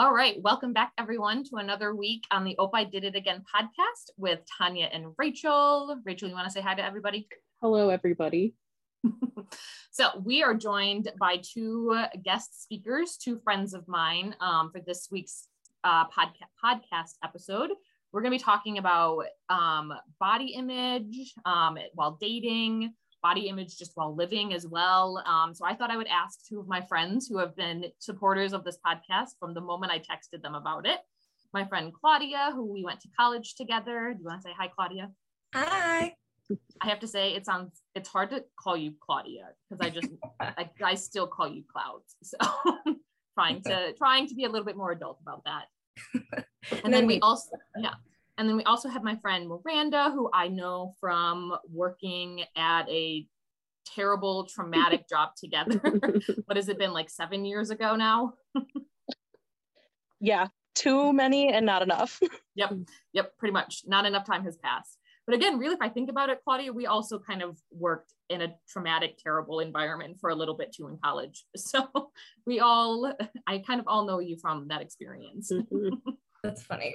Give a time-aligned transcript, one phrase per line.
[0.00, 3.44] All right, welcome back everyone to another week on the Ope I Did It Again
[3.54, 6.00] podcast with Tanya and Rachel.
[6.06, 7.28] Rachel, you want to say hi to everybody?
[7.60, 8.54] Hello, everybody.
[9.90, 15.08] so we are joined by two guest speakers, two friends of mine um, for this
[15.12, 15.48] week's
[15.84, 17.68] uh, podca- podcast episode.
[18.10, 23.92] We're going to be talking about um, body image um, while dating, body image just
[23.94, 25.22] while living as well.
[25.26, 28.52] Um, so I thought I would ask two of my friends who have been supporters
[28.52, 31.00] of this podcast from the moment I texted them about it.
[31.52, 34.14] My friend Claudia, who we went to college together.
[34.14, 35.10] Do you want to say hi, Claudia?
[35.54, 36.14] Hi.
[36.80, 40.08] I have to say it sounds it's hard to call you Claudia because I just
[40.40, 42.16] I, I still call you Clouds.
[42.22, 42.36] So
[43.34, 46.44] trying to trying to be a little bit more adult about that.
[46.84, 47.94] And then we also yeah.
[48.40, 53.26] And then we also have my friend Miranda, who I know from working at a
[53.84, 55.78] terrible traumatic job together.
[56.46, 58.32] what has it been like seven years ago now?
[60.22, 62.18] yeah, too many and not enough.
[62.54, 62.72] yep,
[63.12, 63.82] yep, pretty much.
[63.86, 64.96] Not enough time has passed.
[65.26, 68.40] But again, really, if I think about it, Claudia, we also kind of worked in
[68.40, 71.44] a traumatic, terrible environment for a little bit too in college.
[71.56, 71.86] So
[72.46, 73.12] we all,
[73.46, 75.52] I kind of all know you from that experience.
[75.52, 76.12] Mm-hmm.
[76.42, 76.94] That's funny.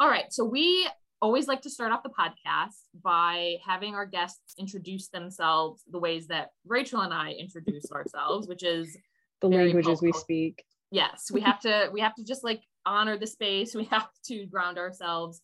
[0.00, 0.32] All right.
[0.32, 0.88] So we
[1.20, 6.28] always like to start off the podcast by having our guests introduce themselves the ways
[6.28, 8.96] that Rachel and I introduce ourselves, which is
[9.40, 10.64] the languages we speak.
[10.90, 13.74] Yes, we have to we have to just like honor the space.
[13.78, 15.42] We have to ground ourselves.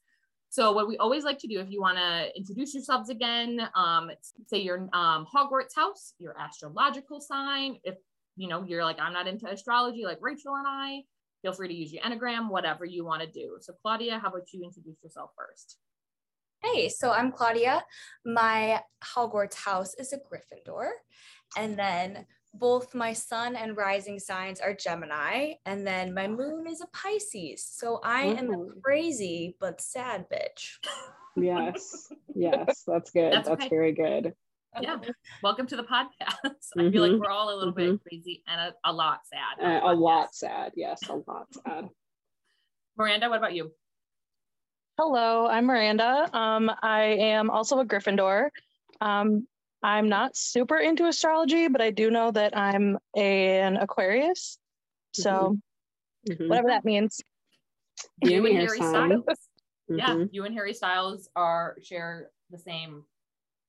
[0.50, 4.08] So what we always like to do, if you want to introduce yourselves again, um,
[4.46, 7.78] say your um, Hogwarts house, your astrological sign.
[7.82, 7.96] If
[8.36, 11.02] you know you're like I'm not into astrology, like Rachel and I,
[11.44, 13.58] feel free to use your enneagram, whatever you want to do.
[13.60, 15.76] So Claudia, how about you introduce yourself first?
[16.62, 17.84] Hey, so I'm Claudia.
[18.24, 20.88] My Hogwarts house is a Gryffindor.
[21.58, 26.80] And then both my sun and rising signs are Gemini, and then my moon is
[26.80, 27.66] a Pisces.
[27.66, 30.78] So I am a crazy but sad bitch.
[31.36, 33.34] Yes, yes, that's good.
[33.34, 33.68] That's, that's okay.
[33.68, 34.32] very good.
[34.80, 34.96] Yeah,
[35.42, 36.36] welcome to the podcast.
[36.44, 36.80] Mm-hmm.
[36.80, 37.20] I feel like mm-hmm.
[37.20, 37.92] we're all a little mm-hmm.
[37.92, 39.64] bit crazy and a, a lot sad.
[39.64, 40.72] Uh, a lot sad.
[40.74, 41.88] Yes, a lot sad.
[42.96, 43.70] Miranda, what about you?
[44.98, 46.28] Hello, I'm Miranda.
[46.32, 48.48] Um, I am also a Gryffindor.
[49.00, 49.46] Um,
[49.82, 54.58] I'm not super into astrology, but I do know that I'm a, an Aquarius.
[55.12, 55.58] So
[56.28, 56.48] mm-hmm.
[56.48, 57.20] whatever that means.
[58.22, 59.24] You and Harry Styles.
[59.90, 59.98] Mm-hmm.
[59.98, 63.04] Yeah, you and Harry Styles are share the same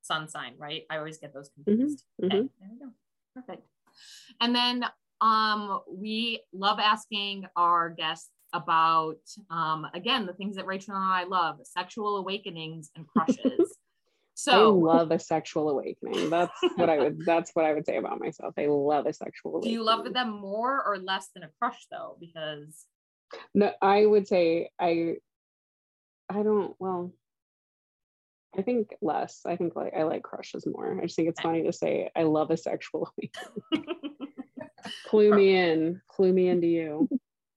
[0.05, 0.83] sun sign, right?
[0.89, 2.03] I always get those confused.
[2.21, 2.35] Mm-hmm.
[2.35, 2.91] Okay, there we go.
[3.33, 3.67] Perfect.
[4.41, 4.85] And then
[5.21, 11.23] um, we love asking our guests about um, again the things that Rachel and I
[11.23, 13.77] love: sexual awakenings and crushes.
[14.38, 16.29] So I love a sexual awakening.
[16.29, 18.53] That's what I would that's what I would say about myself.
[18.57, 19.72] I love a sexual awakening.
[19.72, 22.17] Do you love them more or less than a crush though?
[22.19, 22.85] Because
[23.53, 25.16] no, I would say I
[26.29, 27.13] I don't well
[28.57, 29.41] I think less.
[29.45, 30.97] I think like I like crushes more.
[30.99, 31.43] I just think it's eh.
[31.43, 33.11] funny to say I love a sexual
[33.73, 33.85] awakening.
[35.07, 36.01] Clue me in.
[36.07, 37.09] Clue me into you.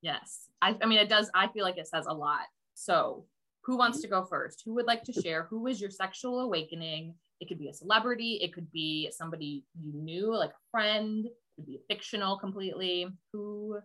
[0.02, 0.48] Yes.
[0.60, 2.46] I, I mean it does I feel like it says a lot.
[2.74, 3.26] So
[3.64, 4.62] who wants to go first?
[4.64, 5.46] Who would like to share?
[5.50, 7.14] Who was your sexual awakening?
[7.40, 11.32] It could be a celebrity, it could be somebody you knew, like a friend, it
[11.54, 13.06] could be fictional completely.
[13.32, 13.78] Who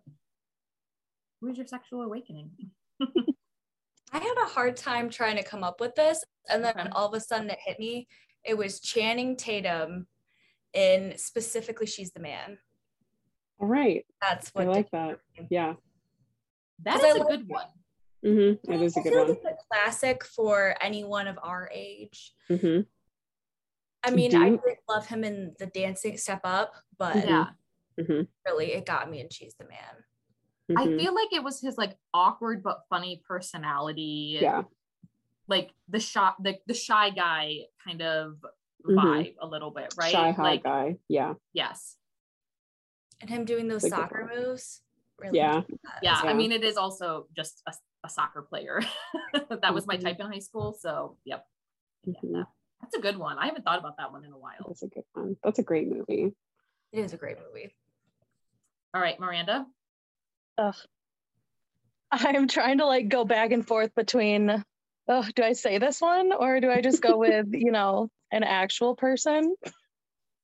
[1.40, 2.51] who was your sexual awakening?
[4.13, 6.24] I had a hard time trying to come up with this.
[6.50, 6.90] And then okay.
[6.91, 8.07] all of a sudden it hit me.
[8.46, 10.07] It was Channing Tatum
[10.74, 12.57] in specifically She's the Man.
[13.59, 14.06] All right.
[14.22, 15.19] That's what I like that.
[15.50, 15.74] Yeah.
[16.84, 17.68] That is I a good one.
[18.25, 18.72] Mm-hmm.
[18.72, 19.28] That is a good one.
[19.44, 22.34] Like a classic for anyone of our age.
[22.50, 22.81] Mm-hmm.
[24.03, 27.47] I mean, Do I really love him in the dancing step up, but yeah,
[28.00, 28.24] mm-hmm.
[28.45, 30.03] really, it got me and She's the Man.
[30.69, 30.97] I mm-hmm.
[30.97, 34.40] feel like it was his like awkward but funny personality.
[34.41, 34.63] Yeah.
[35.47, 38.38] Like the shy, the, the shy guy kind of
[38.86, 38.98] mm-hmm.
[38.98, 40.12] vibe a little bit, right?
[40.12, 40.98] Shy high like, guy.
[41.10, 41.33] Yeah.
[41.54, 41.98] Yes.
[43.19, 44.81] And him doing those soccer moves.
[45.19, 45.62] Really yeah.
[46.01, 46.19] yeah.
[46.24, 47.74] I mean, it is also just a
[48.04, 48.81] a soccer player.
[49.50, 50.06] that was my mm-hmm.
[50.06, 50.77] type in high school.
[50.80, 51.45] So, yep.
[52.07, 52.42] Mm-hmm.
[52.81, 53.38] That's a good one.
[53.38, 54.65] I haven't thought about that one in a while.
[54.68, 55.38] That's a good one.
[55.44, 56.33] That's a great movie.
[56.92, 57.74] It is a great movie.
[58.94, 59.65] All right, Miranda.
[60.57, 60.75] Ugh.
[62.11, 64.63] I'm trying to like go back and forth between
[65.07, 68.44] oh, do I say this one or do I just go with, you know, an
[68.44, 69.55] actual person?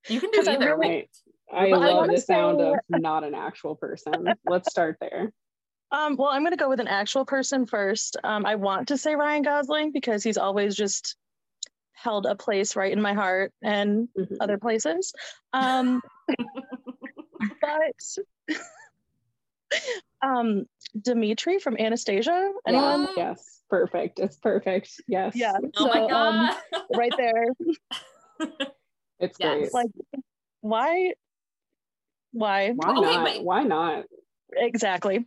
[0.07, 0.77] You can do either.
[0.77, 1.09] Really,
[1.51, 4.13] I, I love the sound say, of not an actual person.
[4.45, 5.31] Let's start there.
[5.91, 8.15] Um, well, I'm going to go with an actual person first.
[8.23, 11.15] Um, I want to say Ryan Gosling because he's always just
[11.93, 14.35] held a place right in my heart and mm-hmm.
[14.39, 15.11] other places.
[15.51, 16.03] Um,
[17.59, 18.57] but
[20.21, 20.65] um,
[20.99, 22.51] Dimitri from Anastasia.
[22.67, 23.03] Anyone?
[23.15, 23.29] Yeah.
[23.29, 24.19] Yes, perfect.
[24.19, 25.01] It's perfect.
[25.07, 25.35] Yes.
[25.35, 25.57] Yeah.
[25.77, 26.57] Oh my So, um, god.
[26.95, 27.45] right there.
[29.21, 29.57] It's Yes.
[29.57, 29.73] great.
[29.73, 29.89] Like,
[30.61, 31.13] why?
[32.31, 32.69] Why?
[32.71, 33.23] Why Okay, not?
[33.25, 33.43] wait.
[33.43, 34.05] Why not?
[34.53, 35.25] Exactly.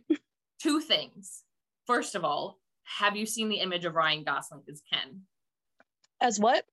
[0.59, 1.43] Two things.
[1.85, 5.21] First of all, have you seen the image of Ryan Gosling as Ken?
[6.19, 6.65] As what?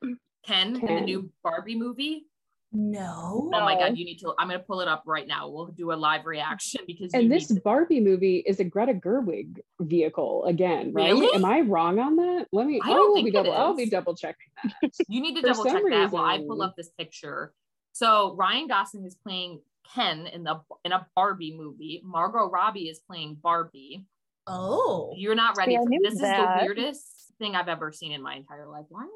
[0.46, 2.24] Ken, in the new Barbie movie?
[2.72, 3.50] No.
[3.52, 5.48] Oh my god, you need to I'm gonna pull it up right now.
[5.48, 9.58] We'll do a live reaction because And this to- Barbie movie is a Greta Gerwig
[9.80, 11.12] vehicle again, right?
[11.12, 11.34] Really?
[11.34, 12.46] Am I wrong on that?
[12.52, 12.80] Let me.
[12.84, 13.52] I I, don't will think be double.
[13.52, 14.46] I'll be double checking.
[14.82, 14.92] That.
[15.08, 17.52] you need to double check some that while I pull up this picture.
[17.92, 19.60] So Ryan Gosling is playing
[19.92, 22.02] Ken in the in a Barbie movie.
[22.04, 24.06] Margot Robbie is playing Barbie.
[24.46, 25.12] Oh.
[25.16, 26.14] You're not ready See, for knew this.
[26.14, 28.86] Is the weirdest thing I've ever seen in my entire life.
[28.88, 29.10] Why am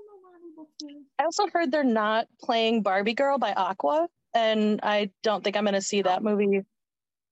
[0.65, 1.05] I not able to?
[1.19, 5.65] I also heard they're not playing Barbie Girl by Aqua, and I don't think I'm
[5.65, 6.63] going to see that movie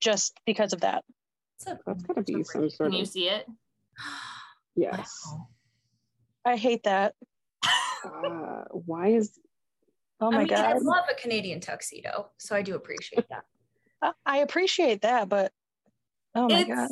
[0.01, 1.05] just because of that.
[1.57, 2.63] It's a- That's gotta be some sort.
[2.63, 3.47] Can sort you see it?
[4.77, 5.11] yes.
[5.27, 5.49] Wow.
[6.45, 7.15] I hate that.
[8.05, 9.39] Uh, why is
[10.21, 13.45] Oh I my mean, I love a Canadian tuxedo, so I do appreciate that.
[14.01, 15.53] I- I appreciate that, but
[16.35, 16.89] oh my it's god.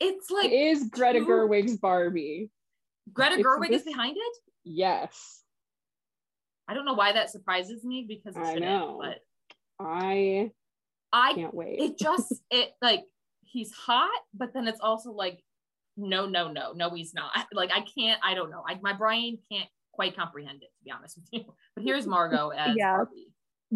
[0.00, 2.50] it's like it is Greta Gerwig's Barbie?
[3.12, 4.36] Greta it's Gerwig is behind it.
[4.64, 5.39] Yes,
[6.70, 9.00] I don't know why that surprises me because it I shouldn't, know.
[9.02, 9.18] but
[9.84, 10.52] I
[11.12, 11.80] I can't wait.
[11.80, 13.02] it just it like
[13.42, 15.42] he's hot, but then it's also like
[15.96, 17.32] no, no, no, no, he's not.
[17.52, 18.62] Like I can't, I don't know.
[18.66, 21.52] I, my brain can't quite comprehend it to be honest with you.
[21.74, 22.98] But here's Margot as Yeah.
[22.98, 23.32] Barbie.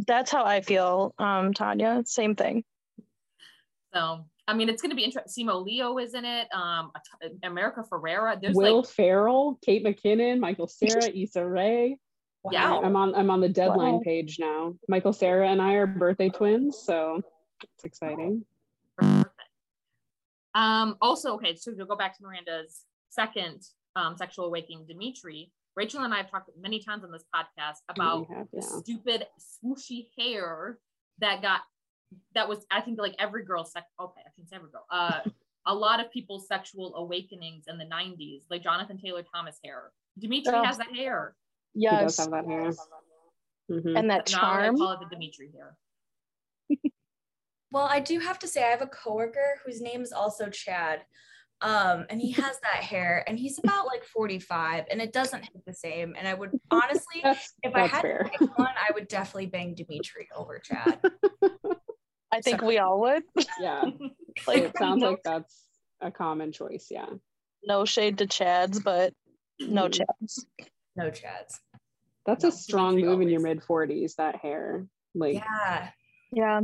[0.06, 2.02] That's how I feel, um, Tanya.
[2.06, 2.62] Same thing.
[3.92, 5.46] So I mean, it's going to be interesting.
[5.46, 6.48] Simu Liu is in it.
[6.52, 6.92] Um,
[7.42, 8.38] America Ferrera.
[8.40, 11.96] There's Will like Ferrell, Kate McKinnon, Michael Cera, Issa Rae.
[12.50, 12.78] Yeah.
[12.78, 14.00] I'm on I'm on the deadline Wow.
[14.04, 14.74] page now.
[14.88, 17.22] Michael Cera and I are birthday twins, so
[17.62, 18.44] it's exciting.
[18.98, 19.30] Perfect.
[20.54, 23.62] Um, also, okay, so to go back to Miranda's second
[23.96, 28.28] um, sexual awakening, Dimitri, Rachel and I have talked many times on this podcast about
[28.32, 28.80] have, the yeah.
[28.82, 30.78] stupid swooshy hair
[31.18, 31.60] that got
[32.34, 34.84] that was I think like every girl's sex okay, I say every girl.
[34.90, 35.20] Uh
[35.66, 39.92] a lot of people's sexual awakenings in the 90s, like Jonathan Taylor Thomas hair.
[40.18, 40.62] Dimitri Oh.
[40.62, 41.34] has that hair.
[41.74, 42.18] He does Yes.
[42.18, 42.70] have that hair.
[43.70, 43.98] Mhm.
[43.98, 44.76] And that Now I'm charm.
[44.76, 45.76] call it the Dimitri hair.
[47.72, 51.04] Well, I do have to say, I have a coworker whose name is also Chad.
[51.60, 55.64] Um, and he has that hair and he's about like 45 and it doesn't hit
[55.66, 56.14] the same.
[56.16, 58.18] And I would honestly, That's, if I had fair.
[58.22, 61.00] to pick one, I would definitely bang Dimitri over Chad.
[62.32, 62.74] I think Sorry.
[62.74, 63.24] we all would.
[63.60, 63.86] Yeah.
[64.46, 65.64] Like it sounds no, like that's
[66.00, 66.88] a common choice.
[66.92, 67.06] Yeah.
[67.64, 69.12] no shade to Chads, but
[69.58, 70.04] no Mhm.
[70.20, 70.44] Chads.
[70.96, 71.58] No Chads.
[72.26, 74.86] That's No, a strong Dimitri move in your mid 40s, that hair.
[75.14, 75.90] Like, Yeah.
[76.32, 76.60] Yeah.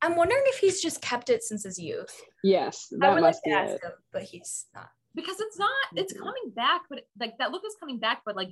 [0.00, 2.20] I'm wondering if he's just kept it since his youth.
[2.44, 3.82] yes, I that would like must to be ask it.
[3.84, 4.90] him, but he's not.
[5.14, 6.18] because it's not it's Mhm.
[6.18, 8.50] coming back but like that look is coming back but like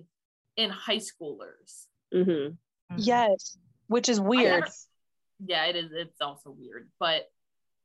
[0.57, 2.55] in high schoolers hmm
[2.97, 3.57] Yes.
[3.89, 4.61] Which is weird.
[4.63, 4.73] never-
[5.47, 7.31] yeah it is it's also weird but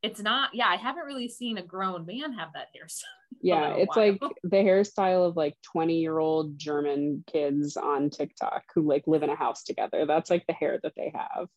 [0.02, 3.04] it's not yeah i haven't really seen a grown man have that hairstyle
[3.40, 8.64] Yeah, little it's like the hairstyle of like 20 year old German kids on TikTok
[8.74, 10.06] who like live in a house together.
[10.06, 11.48] That's like the hair that they have.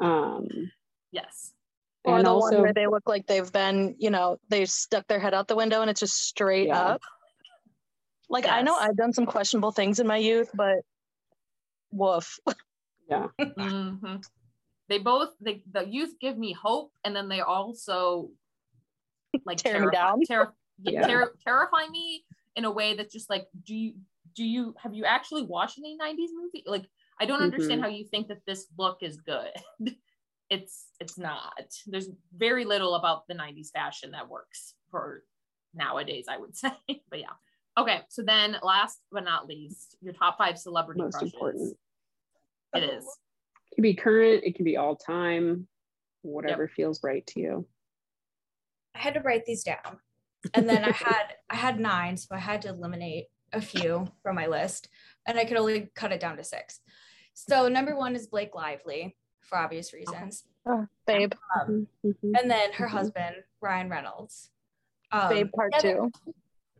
[0.00, 0.46] Um,
[1.12, 1.52] yes
[2.04, 5.20] Or and the one where they look like they've been, you know, they've stuck their
[5.20, 6.80] head out the window and it's just straight Yeah.
[6.80, 7.02] up.
[8.30, 10.80] Like I know I've done some questionable things in my youth, but
[11.90, 12.38] woof.
[13.08, 14.22] yeah, Mhm.
[14.88, 18.30] they both they the youth give me hope and then they also
[19.44, 20.20] like Tear me down.
[20.28, 21.06] terri- Yeah.
[21.06, 22.24] ter- terrify me
[22.56, 23.94] in a way that's just like do you
[24.34, 26.84] do you have you actually watched any 90s movie like
[27.20, 27.84] i don't understand Mhm.
[27.84, 29.50] how you think that this look is good
[30.50, 31.52] it's it's not
[31.86, 35.24] there's very little about the 90s fashion that works for
[35.74, 36.72] nowadays i would say
[37.10, 37.32] but yeah
[37.76, 41.76] okay so then last but not least your top five celebrity most crushes important.
[42.74, 43.04] it is
[43.70, 45.68] It can be current, it can be all time,
[46.22, 47.66] whatever feels right to you.
[48.94, 50.00] I had to write these down.
[50.54, 54.36] And then I had I had nine, so I had to eliminate a few from
[54.36, 54.88] my list.
[55.26, 56.80] And I could only cut it down to six.
[57.34, 60.44] So number one is Blake Lively for obvious reasons.
[60.66, 62.38] Oh, babe, Um, Mhm.
[62.38, 62.90] and then her Mhm.
[62.90, 64.50] husband, Ryan Reynolds.
[65.12, 66.32] Um, babe part together, two.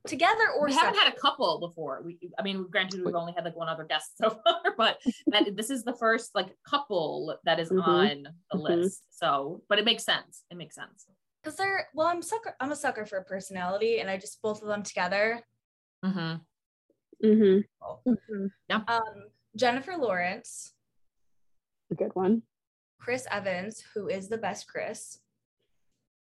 [0.07, 1.05] together or we haven't separate.
[1.09, 2.03] had a couple before.
[2.05, 4.99] We, I mean, granted, we've only had like one other guest so far, but
[5.29, 7.83] that this is the first like couple that is Mhm.
[7.89, 8.63] on the Mhm.
[8.83, 9.05] list.
[9.11, 10.45] So, but it makes sense.
[10.51, 11.07] It makes sense.
[11.43, 12.55] Because they're well, I'm sucker.
[12.61, 15.43] I'm a sucker for personality, and I just both of them together.
[16.05, 17.27] Mm-hmm.
[17.27, 17.65] Mhm.
[18.07, 18.51] Mhm.
[18.71, 20.73] Um, Jennifer Lawrence,
[21.91, 22.43] A good one.
[23.01, 25.19] Chris Evans, who is the best Chris,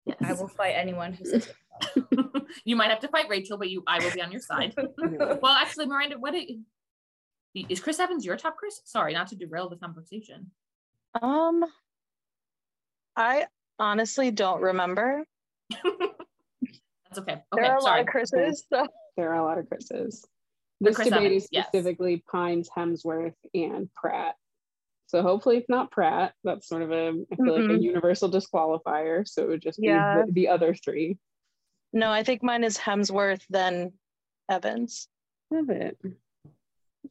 [0.05, 0.17] Yes.
[0.23, 1.49] I will fight anyone who says
[2.65, 4.73] you might have to fight Rachel, but you I will be on your side.
[4.97, 6.63] well, actually, Miranda, what you,
[7.67, 8.81] is Chris Evans your top Chris?
[8.85, 10.51] Sorry, not to derail the conversation.
[11.21, 11.65] Um,
[13.15, 13.47] I
[13.79, 15.23] honestly don't remember.
[15.69, 17.33] That's okay.
[17.33, 17.91] okay there are sorry.
[17.93, 18.63] a lot of Chris's.
[18.71, 18.87] So.
[19.17, 20.25] There are a lot of Chris's.
[20.81, 21.67] This Chris debate Evans, is yes.
[21.67, 24.35] specifically Pines, Hemsworth, and Pratt.
[25.07, 26.33] So hopefully it's not Pratt.
[26.43, 29.27] That's sort of a I feel like a universal disqualifier.
[29.27, 30.23] So it would just be Yeah.
[30.25, 31.17] the, the other three.
[31.91, 33.93] No, I think mine is Hemsworth, then
[34.49, 35.07] Evans,
[35.51, 35.97] Love it.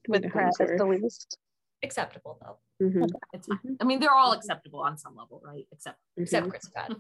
[0.06, 1.36] with Good Pratt as the least.
[1.82, 3.76] acceptable though, Mhm, It's fine.
[3.80, 5.66] I mean, they're all acceptable on some level, right?
[5.72, 6.50] Except except mhm.
[6.50, 6.92] Chris Pratt.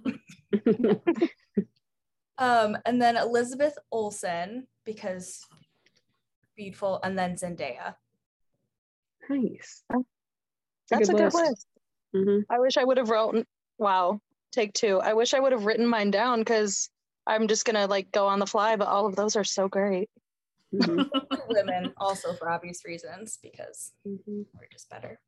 [2.40, 5.44] Um, and then Elizabeth Olsen because
[6.56, 7.96] beautiful, and then Zendaya.
[9.28, 9.82] nice.
[10.88, 11.34] That's a good list.
[11.34, 11.66] list.
[12.14, 12.44] Mhm.
[12.48, 13.44] I wish I would have wrote.
[13.78, 14.20] Wow,
[14.52, 15.00] take two.
[15.00, 16.88] I wish I would have written mine down because
[17.26, 18.76] I'm just gonna like go on the fly.
[18.76, 20.08] But all of those are so great.
[20.72, 21.10] Mhm.
[21.48, 24.46] Women also for obvious reasons because Mhm.
[24.54, 25.18] we're just better.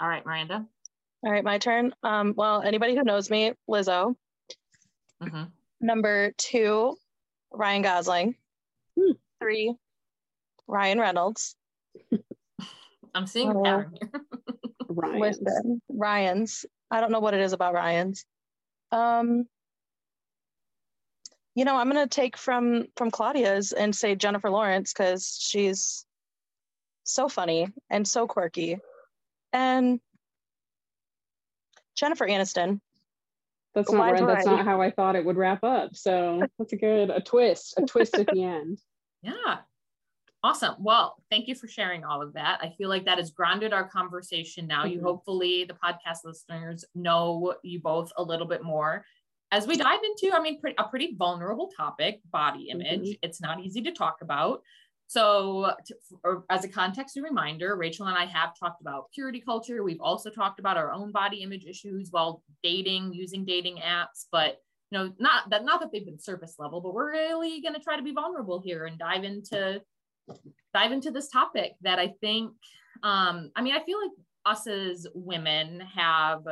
[0.00, 0.66] All right, Miranda.
[1.24, 1.92] All right, my turn.
[2.02, 4.14] Um, well, anybody who knows me, Lizzo.
[5.20, 5.44] hmm
[5.80, 6.96] Number two,
[7.52, 8.34] Ryan Gosling.
[8.98, 9.12] Hmm.
[9.40, 9.74] Three,
[10.66, 11.56] Ryan Reynolds.
[13.14, 13.62] I'm seeing a Oh.
[13.62, 14.10] pattern here.
[14.88, 15.20] Ryan.
[15.20, 16.66] Listen, Ryan's.
[16.90, 18.24] I don't know what it is about Ryan's.
[18.92, 19.46] Um,
[21.54, 26.04] you know, I'm gonna take from from Claudia's and say Jennifer Lawrence because she's
[27.04, 28.78] so funny and so quirky,
[29.52, 30.00] and
[31.96, 32.80] Jennifer Aniston.
[33.74, 34.26] That's not right.
[34.26, 35.94] That's not how I thought it would wrap up.
[35.94, 38.78] So that's a good a twist, a twist at the end.
[39.22, 39.58] Yeah.
[40.42, 40.74] Awesome.
[40.78, 42.60] Well, thank you for sharing all of that.
[42.62, 44.86] I feel like that has grounded our conversation now.
[44.86, 45.02] You Mhm.
[45.02, 49.04] hopefully, the podcast listeners, know you both a little bit more.
[49.52, 53.18] As we dive into, I mean, pre- a pretty vulnerable topic body image.
[53.22, 54.62] It's not easy to talk about.
[55.10, 59.82] So, to, as a context and reminder, Rachel and I have talked about purity culture.
[59.82, 64.26] We've also talked about our own body image issues while dating, using dating apps.
[64.30, 64.58] But
[64.92, 67.80] you know, not that not that they've been surface level, but we're really going to
[67.80, 69.82] try to be vulnerable here and dive into
[70.72, 72.52] dive into this topic that I think.
[73.02, 74.12] Um, I mean, I feel like
[74.46, 76.44] us as women have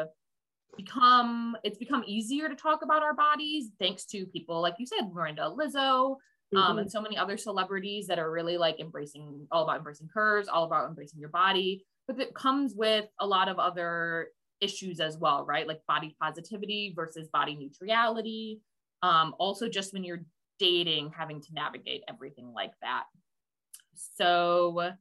[0.77, 5.13] become it's become easier to talk about our bodies thanks to people like you said,
[5.13, 6.17] Miranda, Lizzo,
[6.57, 6.81] um, Mhm.
[6.83, 10.65] and so many other celebrities that are really like embracing all about embracing curves, all
[10.65, 11.87] about embracing your body.
[12.07, 15.69] But it comes with a lot of other issues as well, right?
[15.69, 18.63] Like body positivity versus body neutrality.
[19.03, 20.25] Um, also, just when you're
[20.59, 23.05] dating, having to navigate everything like that.
[23.95, 24.93] So,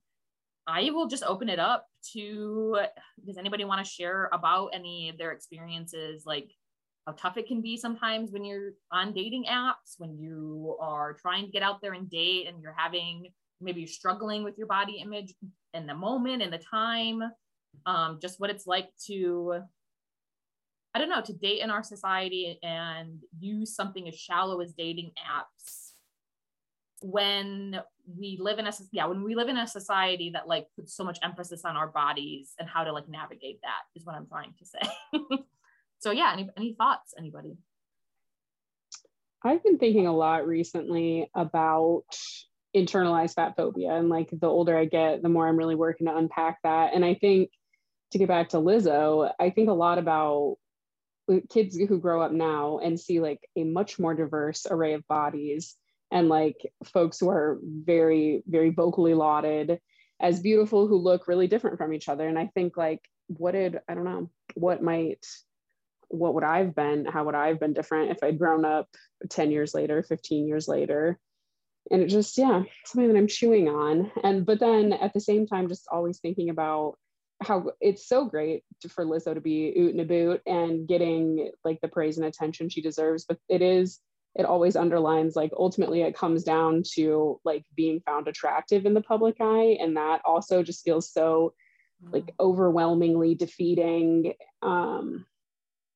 [0.68, 2.82] I will just open it up to
[3.26, 6.52] does anybody want to share about any of their experiences, like
[7.08, 11.46] how tough it can be sometimes when you're on dating apps, when you are trying
[11.46, 13.28] to get out there and date and you're having
[13.62, 15.34] maybe you're struggling with your body image
[15.74, 17.24] in the moment and the time,
[17.86, 19.62] um, just what it's like to,
[20.94, 25.12] I don't know, to date in our society and use something as shallow as dating
[25.18, 25.94] apps.
[27.02, 27.80] When
[28.18, 31.04] we live in a yeah when we live in a society that like puts so
[31.04, 34.54] much emphasis on our bodies and how to like navigate that is what i'm trying
[34.58, 34.80] to say
[36.00, 37.58] so yeah any, any thoughts anybody
[39.44, 42.06] I've been thinking a lot recently about
[42.76, 43.94] internalized fat phobia.
[43.94, 46.94] And like the older I get, the more I'm really working to unpack that.
[46.94, 47.52] And I think
[48.12, 50.58] to get back to Lizzo, I think a lot about
[51.32, 55.08] uh, kids who grow up now and see like a much more diverse array of
[55.08, 55.76] bodies
[56.12, 59.80] and like folks who are very, very vocally lauded
[60.20, 62.28] as beautiful who look really different from each other.
[62.28, 65.26] And I think like, what did, I don't know, what might,
[66.10, 68.88] what would I've been, how would I have been different if I'd grown up
[69.30, 71.20] 10 years later, 15 years later.
[71.90, 74.12] And it just, yeah, something that I'm chewing on.
[74.24, 76.98] And, but then at the same time, just always thinking about
[77.42, 81.52] how it's so great to, for Lizzo to be oot and a boot and getting
[81.64, 83.26] like the praise and attention she deserves.
[83.26, 84.00] But it is,
[84.36, 89.02] it always underlines like ultimately it comes down to like being found attractive in the
[89.02, 89.78] public eye.
[89.80, 91.54] And that also just feels so
[92.12, 95.26] like overwhelmingly defeating um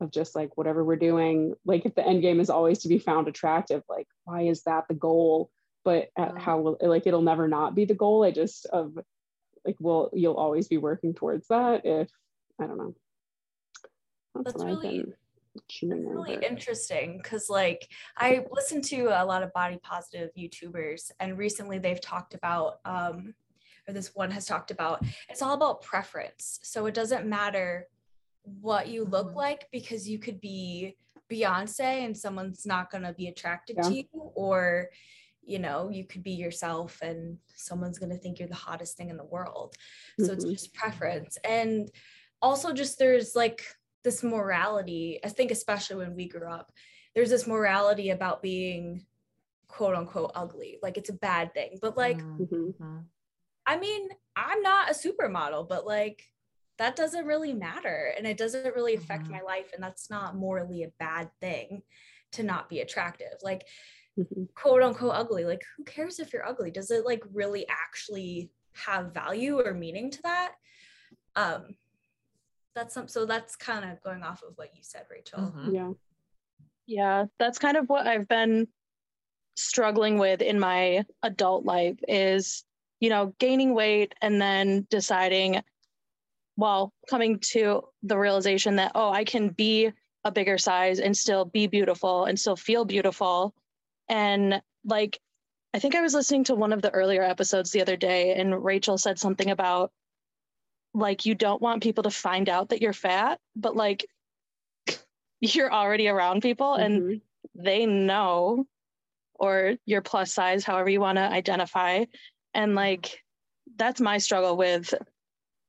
[0.01, 2.99] of just like whatever we're doing like if the end game is always to be
[2.99, 5.49] found attractive like why is that the goal
[5.83, 6.37] but Mhm.
[6.39, 8.97] how will like it'll never not be the goal i just of
[9.65, 12.09] like well you'll always be working towards that if
[12.59, 12.95] i don't know
[14.35, 15.13] that's, That's really- i've been
[15.67, 21.11] chewing It's really interesting because like I listen to a lot of body positive YouTubers
[21.19, 23.33] and recently they've talked about um
[23.85, 26.59] or this one has talked about it's all about preference.
[26.63, 27.87] So it doesn't matter
[28.43, 29.35] what you look Mhm.
[29.35, 30.97] like because you could be
[31.29, 33.89] Beyonce and someone's not going to be attracted Yeah.
[33.89, 34.89] to you or
[35.43, 39.09] you know, you could be yourself and someone's going to think you're the hottest thing
[39.09, 39.75] in the world.
[40.19, 40.51] So it's Mhm.
[40.51, 41.35] just preference.
[41.43, 41.89] And
[42.43, 43.65] also just there's like
[44.03, 45.19] this morality.
[45.23, 46.71] I think especially when we grew up,
[47.15, 49.07] there's this morality about being
[49.67, 50.77] quote unquote ugly.
[50.83, 51.79] Like it's a bad thing.
[51.81, 52.73] But like Mm, Mhm.
[52.79, 53.05] mhm.
[53.65, 56.23] I mean, I'm not a supermodel, but like
[56.81, 59.29] that doesn't really matter and it doesn't really affect Mhm.
[59.33, 59.71] my life.
[59.71, 61.83] And that's not morally a bad thing
[62.31, 63.33] to not be attractive.
[63.43, 63.67] Like,
[64.17, 64.51] Mhm.
[64.55, 65.45] quote unquote, ugly.
[65.45, 66.71] Like, who cares if you're ugly?
[66.71, 70.55] Does it like really actually have value or meaning to that?
[71.35, 71.77] Um,
[72.73, 75.53] that's some, so that's kind of going off of what you said, Rachel.
[75.55, 75.73] Mhm.
[75.75, 75.91] Yeah.
[76.87, 78.67] Yeah, that's kind of what I've been
[79.55, 82.65] struggling with in my adult life is,
[82.99, 85.61] you know, gaining weight and then deciding,
[86.57, 89.91] well, coming to the realization that, oh, I can be
[90.23, 93.53] a bigger size and still be beautiful and still feel beautiful.
[94.09, 95.19] And like,
[95.73, 98.63] I think I was listening to one of the earlier episodes the other day, and
[98.63, 99.91] Rachel said something about
[100.93, 104.05] like, you don't want people to find out that you're fat, but like,
[105.39, 107.21] you're already around people and Mhm.
[107.55, 108.65] they know
[109.35, 112.05] or your plus size however you want to identify
[112.53, 113.23] and like
[113.75, 114.93] that's my struggle with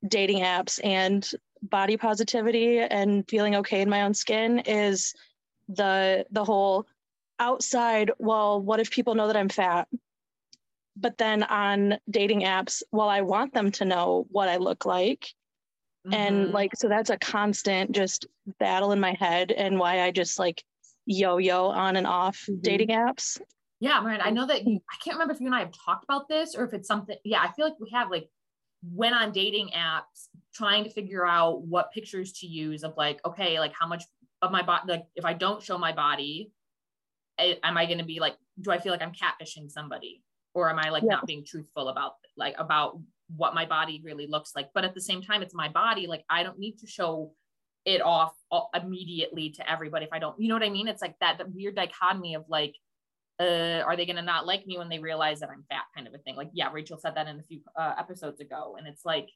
[0.06, 1.30] dating apps and
[1.62, 5.14] body positivity and feeling okay in my own skin is
[5.68, 6.86] the the whole
[7.38, 9.88] outside well what if people know that i'm fat
[10.96, 15.28] but then on dating apps well i want them to know what i look like
[16.10, 16.52] and Mhm.
[16.52, 18.26] like so that's a constant just
[18.58, 20.64] battle in my head and why i just like
[21.06, 22.60] yo-yo on and off Mhm.
[22.62, 23.40] dating apps
[23.80, 26.04] Yeah, Miranda, I know that you, I can't remember if you and I have talked
[26.04, 27.16] about this or if it's something.
[27.24, 28.28] Yeah, I feel like we have like
[28.82, 33.58] when on dating apps trying to figure out what pictures to use of like, okay,
[33.58, 34.04] like how much
[34.42, 36.50] of my body, like if I don't show my body,
[37.38, 40.22] am I going to be like, do I feel like I'm catfishing somebody
[40.54, 41.14] or am I like Yeah.
[41.14, 43.00] not being truthful about like about
[43.36, 44.70] what my body really looks like?
[44.74, 46.06] But at the same time, it's my body.
[46.06, 47.32] Like I don't need to show
[47.84, 50.88] it off uh, immediately to everybody if I don't, you know what I mean?
[50.88, 52.76] It's like that, that weird dichotomy of like,
[53.40, 56.06] uh, are they going to not like me when they realize that I'm fat kind
[56.06, 56.36] of a thing?
[56.36, 58.76] Like, yeah, Rachel said that in a few uh, episodes ago.
[58.78, 59.28] And it's like,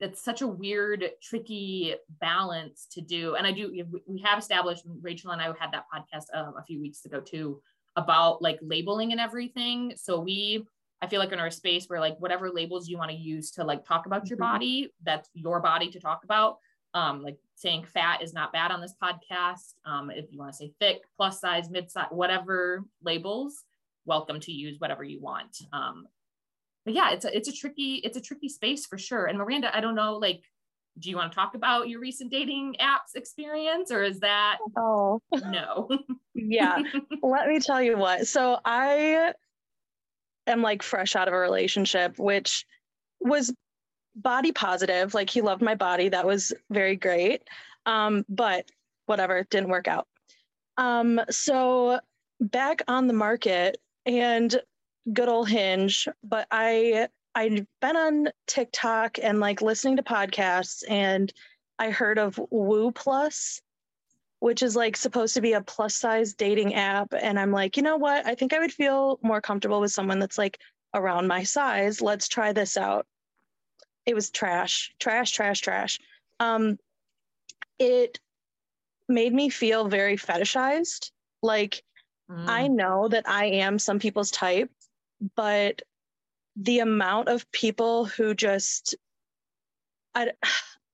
[0.00, 3.34] it's such a weird, tricky balance to do.
[3.34, 6.80] And I do, we have established, Rachel and I had that podcast um, a few
[6.80, 7.60] weeks ago too,
[7.96, 9.92] about like labeling and everything.
[9.96, 10.64] So we,
[11.02, 13.64] I feel like in our space where like whatever labels you want to use to
[13.64, 14.52] like talk about your Mhm.
[14.52, 16.58] body, that's your body to talk about.
[16.98, 19.74] Um, like saying fat is not bad on this podcast.
[19.84, 23.64] Um, if you want to say thick, plus size, mid size, whatever labels,
[24.04, 25.58] welcome to use whatever you want.
[25.72, 26.06] Um,
[26.84, 29.26] but yeah, it's a it's a tricky it's a tricky space for sure.
[29.26, 30.42] And Miranda, I don't know, like,
[30.98, 35.20] do you want to talk about your recent dating apps experience, or is that oh
[35.32, 35.88] no?
[36.34, 36.82] yeah
[37.22, 39.32] let me tell you what so i
[40.46, 42.64] am like fresh out of a relationship which
[43.20, 43.52] was
[44.14, 47.42] body positive like he loved my body that was very great
[47.86, 48.68] um but
[49.06, 50.06] whatever didn't work out
[50.76, 52.00] um so
[52.40, 54.60] back on the market and
[55.12, 61.32] good old hinge but i i've been on tiktok and like listening to podcasts and
[61.78, 63.60] i heard of WooPlus
[64.40, 67.12] which is like supposed to be a plus size dating app.
[67.12, 68.26] And I'm like, you know what?
[68.26, 70.58] I think I would feel more comfortable with someone that's like
[70.94, 72.00] around my size.
[72.00, 73.06] Let's try this out.
[74.08, 76.00] It was trash, trash, trash, trash.
[76.40, 76.80] Um,
[77.78, 78.20] it
[79.08, 81.12] made me feel very fetishized.
[81.42, 81.84] Like,
[82.46, 84.70] I Mm, know that I am some people's type,
[85.36, 85.82] but
[86.56, 88.96] the amount of people who just,
[90.14, 90.32] I,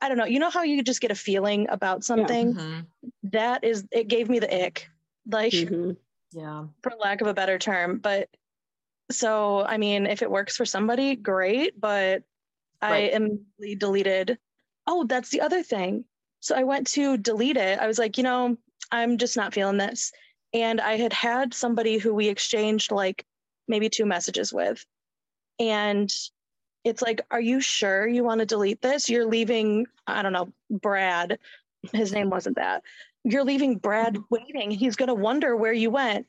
[0.00, 0.24] I don't know.
[0.26, 2.58] You know how you just get a feeling about something?
[2.58, 2.86] mhm.
[3.24, 4.90] that is it gave me the ick
[5.30, 5.96] like Mhm.
[6.32, 6.66] Yeah.
[6.82, 8.28] for lack of a better term but
[9.10, 12.24] so i mean if it works for somebody great but
[12.84, 13.12] i Right.
[13.12, 14.38] immediately deleted.
[14.86, 16.04] Oh that's the other thing.
[16.40, 17.78] So i went to delete it.
[17.78, 18.56] I was like you know
[18.92, 20.12] i'm just not feeling this.
[20.52, 23.24] And i had had somebody who we exchanged like
[23.68, 24.84] maybe two messages with.
[25.58, 26.12] And
[26.84, 29.08] it's like are you sure you want to delete this?
[29.08, 31.38] You're leaving i don't know brad.
[31.92, 32.82] His name wasn't that.
[33.24, 34.34] You're leaving brad mm-hmm.
[34.34, 34.70] waiting.
[34.70, 36.26] He's going to wonder where you went.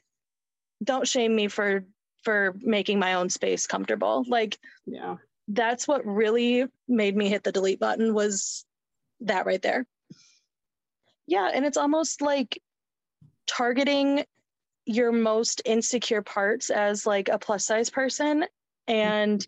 [0.84, 1.86] Don't shame me for
[2.24, 4.24] for making my own space comfortable.
[4.28, 5.18] Like Yeah.
[5.48, 8.66] That's what really made me hit the delete button was
[9.22, 9.86] that right there
[11.28, 12.62] yeah and it's almost like
[13.48, 14.26] targeting
[14.86, 18.46] your most insecure parts as like a plus size person
[18.88, 19.46] and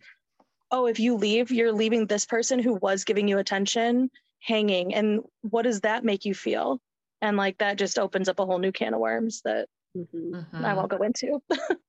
[0.72, 5.22] oh if you leave you're leaving this person who was giving you attention hanging and
[5.42, 6.80] what does that make you feel
[7.22, 10.46] And like that just opens up a whole new can of worms that Mhm.
[10.54, 10.76] I Mhm.
[10.76, 11.42] won't go into.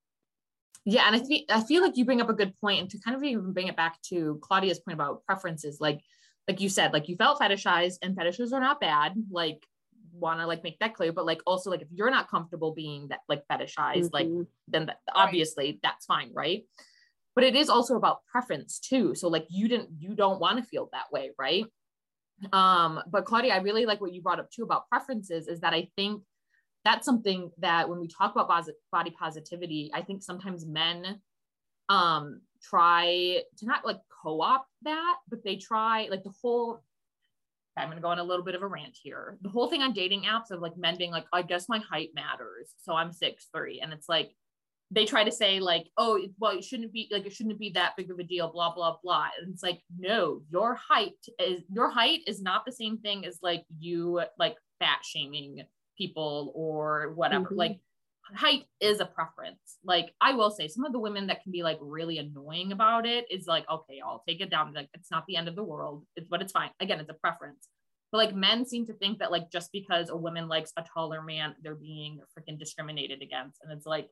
[0.84, 2.98] Yeah, and I feel I feel like you bring up a good point, and to
[3.00, 6.00] kind of even bring it back to Claudia's point about preferences, like
[6.46, 9.14] like you said, like you felt fetishized, and fetishes are not bad.
[9.30, 9.62] Like
[10.12, 13.08] want to like make that clear, but like also like if you're not comfortable being
[13.08, 14.46] that like fetishized, like Mhm.
[14.66, 16.64] then that, obviously that's fine, right?
[17.34, 19.14] But it is also about preference too.
[19.14, 21.66] So like you didn't you don't want to feel that way, right?
[22.52, 25.48] Um, but Claudia, I really like what you brought up too about preferences.
[25.48, 26.22] Is that I think
[26.88, 28.48] that's something that when we talk about
[28.90, 31.20] body positivity, I think sometimes men
[31.90, 36.82] um try to not like co-opt that, but they try like the whole
[37.76, 39.38] I'm gonna go on a little bit of a rant here.
[39.42, 42.10] The whole thing on dating apps of like men being like, I guess my height
[42.14, 42.72] matters.
[42.78, 43.80] So I'm six three.
[43.80, 44.32] And it's like
[44.90, 47.96] they try to say, like, oh, well, it shouldn't be like it shouldn't be that
[47.98, 49.28] big of a deal, blah, blah, blah.
[49.40, 53.38] And it's like, no, your height is your height is not the same thing as
[53.42, 55.64] like you like fat shaming
[55.98, 57.50] people or whatever.
[57.50, 57.56] Mhm.
[57.56, 57.80] Like
[58.34, 59.78] height is a preference.
[59.84, 63.06] Like I will say some of the women that can be like really annoying about
[63.06, 64.72] it is like, okay, I'll take it down.
[64.74, 66.06] Like it's not the end of the world.
[66.16, 66.70] It's but it's fine.
[66.80, 67.68] Again, it's a preference.
[68.12, 71.22] But like men seem to think that like just because a woman likes a taller
[71.22, 73.60] man, they're being freaking discriminated against.
[73.62, 74.08] And it's like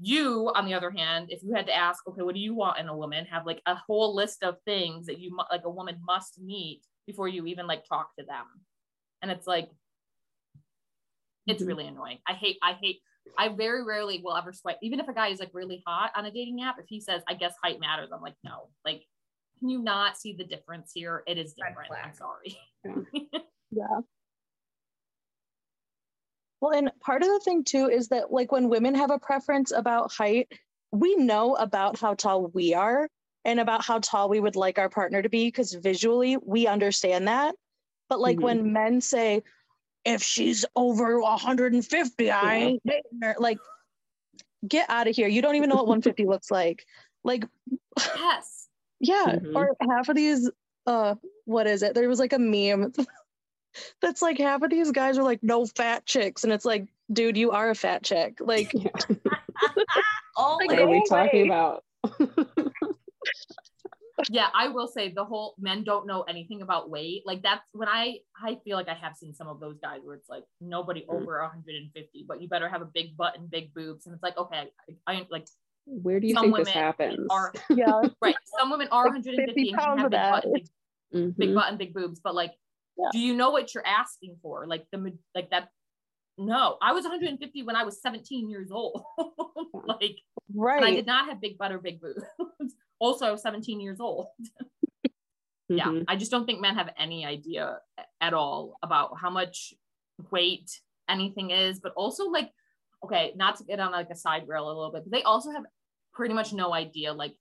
[0.00, 2.78] you, on the other hand, if you had to ask, okay, what do you want
[2.78, 3.24] in a woman?
[3.26, 7.28] Have like a whole list of things that you like a woman must meet before
[7.28, 8.46] you even like talk to them.
[9.22, 9.70] And it's like
[11.48, 11.66] it's Mhm.
[11.66, 12.18] really annoying.
[12.26, 13.00] I hate, I hate,
[13.36, 16.26] I very rarely will ever swipe, even if a guy is like really hot on
[16.26, 19.04] a dating app, if he says, I guess height matters, I'm like, no, like,
[19.58, 21.22] can you not see the difference here?
[21.26, 21.90] It is different.
[22.02, 22.58] I'm sorry.
[23.70, 24.00] Yeah.
[26.60, 29.72] Well, and part of the thing too is that like when women have a preference
[29.72, 30.50] about height,
[30.90, 33.08] we know about how tall we are
[33.44, 37.28] and about how tall we would like our partner to be because visually we understand
[37.28, 37.54] that.
[38.08, 38.42] But like Mhm.
[38.42, 39.42] when men say,
[40.08, 43.58] if she's over 150, I ain't dating her, like
[44.66, 45.28] get out of here.
[45.28, 46.84] You don't even know what 150 looks like.
[47.24, 47.44] Like,
[48.16, 48.68] yes.
[49.00, 49.54] yeah, Mhm.
[49.54, 50.50] or half of these,
[50.86, 51.94] uh, what is it?
[51.94, 52.92] There was like a meme
[54.02, 57.36] that's like half of these guys are like no fat chicks, and it's like, dude,
[57.36, 58.38] you are a fat chick.
[58.40, 58.90] Like, Yeah.
[60.36, 60.68] Always.
[60.68, 61.08] What are we Always.
[61.08, 61.84] talking about?
[64.30, 67.22] Yeah, I will say the whole men don't know anything about weight.
[67.24, 70.16] Like that's when I I feel like I have seen some of those guys where
[70.16, 71.20] it's like nobody Mm.
[71.20, 74.06] over 150, but you better have a big butt and big boobs.
[74.06, 74.70] And it's like, okay,
[75.06, 75.46] I, I like
[75.86, 77.26] Where do you think this happens?
[77.30, 78.36] are yeah, right.
[78.58, 80.68] Some women are Like 150 and pounds have big butt, big,
[81.38, 81.54] big Mhm.
[81.54, 82.52] butt and big boobs, but like,
[82.98, 83.10] Yeah.
[83.12, 84.66] do you know what you're asking for?
[84.66, 85.70] Like the like that.
[86.36, 89.02] No, I was 150 when I was 17 years old.
[89.86, 90.18] like,
[90.76, 92.22] and I did not have big butt or big boobs.
[93.00, 94.26] Also, I was 17 years old.
[95.70, 96.04] yeah Mhm.
[96.08, 97.78] i just don't think men have any idea
[98.22, 99.74] at all about how much
[100.30, 100.80] weight
[101.10, 102.50] anything is but also like
[103.04, 105.50] okay not to get on like a side rail a little bit but they also
[105.50, 105.64] have
[106.14, 107.34] pretty much no idea like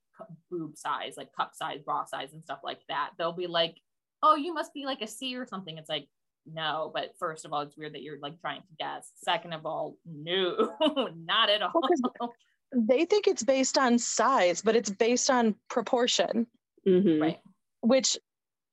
[0.51, 3.77] boob size like cup size bra size and stuff like that they'll be like
[4.23, 6.07] oh you must be like a c or something it's like
[6.45, 9.65] no but first of all it's weird that you're like trying to guess second of
[9.65, 10.75] all no
[11.15, 11.71] not at all
[12.19, 12.33] Well,
[12.73, 16.47] They think it's based on size, but it's based on proportion.
[16.87, 17.21] Mhm.
[17.21, 17.39] right
[17.81, 18.17] which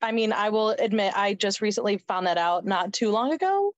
[0.03, 3.73] I mean, I will admit, I just recently found that out not too long ago.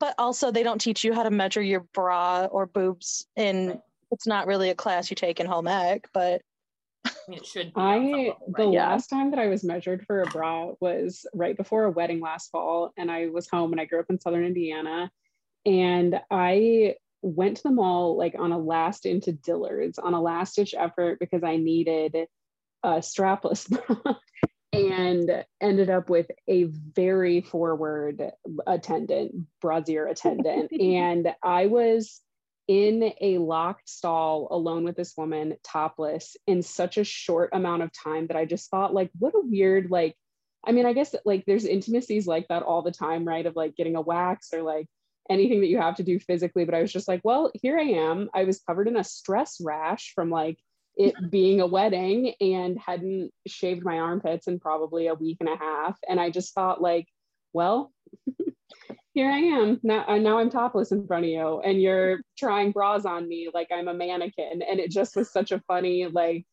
[0.00, 3.68] But also, they don't teach you how to measure your bra or boobs in.
[3.68, 3.80] Right.
[4.12, 6.40] It's not really a class you take in home ec, but
[7.28, 7.98] it should be I
[8.56, 8.72] the right?
[8.72, 8.88] Yeah.
[8.88, 12.50] last time that I was measured for a bra was right before a wedding last
[12.50, 15.10] fall, and I was home and I grew up in Southern Indiana,
[15.66, 20.56] and I went to the mall like on a last into Dillard's on a last
[20.56, 22.26] ditch effort because I needed
[22.82, 24.14] a strapless bra
[24.72, 28.22] and ended up with a very forward
[28.66, 32.20] attendant, brassiere attendant, and I was
[32.68, 37.90] in a locked stall alone with this woman topless in such a short amount of
[37.92, 40.14] time that I just thought like what a weird like
[40.66, 43.46] I mean I guess like there's intimacies like that all the time right?
[43.46, 44.86] Of like getting a wax or like
[45.30, 47.82] anything that you have to do physically but I was just like well here I
[47.82, 50.58] am I was covered in a stress rash from like
[50.96, 55.56] it being a wedding and hadn't shaved my armpits in probably a week and a
[55.56, 57.06] half and I just thought like
[57.52, 57.92] well
[59.18, 59.80] here I am.
[59.82, 63.48] Now, uh, now I'm topless in front of you, and you're trying bras on me
[63.52, 64.62] like I'm a mannequin.
[64.62, 66.46] And it just was such a funny, like,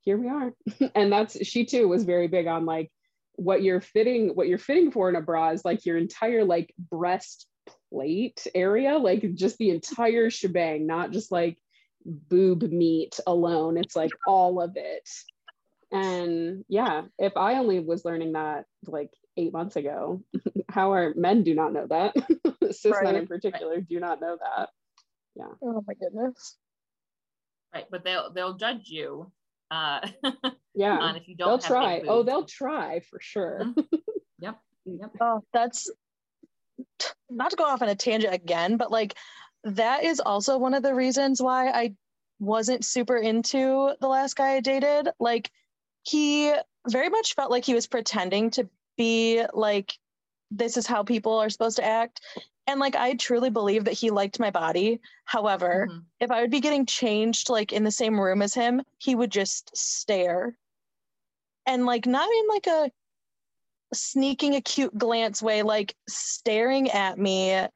[0.00, 0.52] here we are.
[0.96, 2.90] and that's she too was very big on like
[3.36, 6.74] what you're fitting, what you're fitting for in a bra is like your entire like
[6.90, 7.46] breast
[7.94, 11.58] plate area, like just the entire shebang, not just like
[12.04, 13.76] boob meat alone.
[13.78, 15.08] It's like all of it.
[15.92, 20.22] And yeah, if I only was learning that like eight months ago,
[20.68, 22.14] how are men do not know that?
[22.72, 24.70] cis men in particular do not know that.
[25.36, 25.54] Yeah.
[25.62, 26.56] Oh my goodness.
[27.74, 29.32] right but they'll they'll judge you
[29.70, 30.00] uh
[30.74, 30.98] Yeah.
[30.98, 32.02] on if you don't they'll have try.
[32.08, 33.60] Oh, they'll try for sure.
[33.62, 33.86] Mhm.
[34.40, 35.90] yep yep Oh, that's
[37.30, 39.14] not to go off on a tangent again, but like
[39.64, 41.94] that is also one of the reasons why I
[42.38, 45.08] wasn't super into the last guy I dated.
[45.18, 45.50] Like
[46.02, 46.52] he
[46.88, 49.98] very much felt like he was pretending to be like
[50.50, 52.20] this is how people are supposed to act.
[52.66, 55.00] And like I truly believe that he liked my body.
[55.24, 56.04] However, Mhm.
[56.20, 59.30] if I would be getting changed like in the same room as him, he would
[59.30, 60.56] just stare.
[61.66, 62.90] And like not in like a
[63.94, 67.66] sneaking a cute glance way, like staring at me,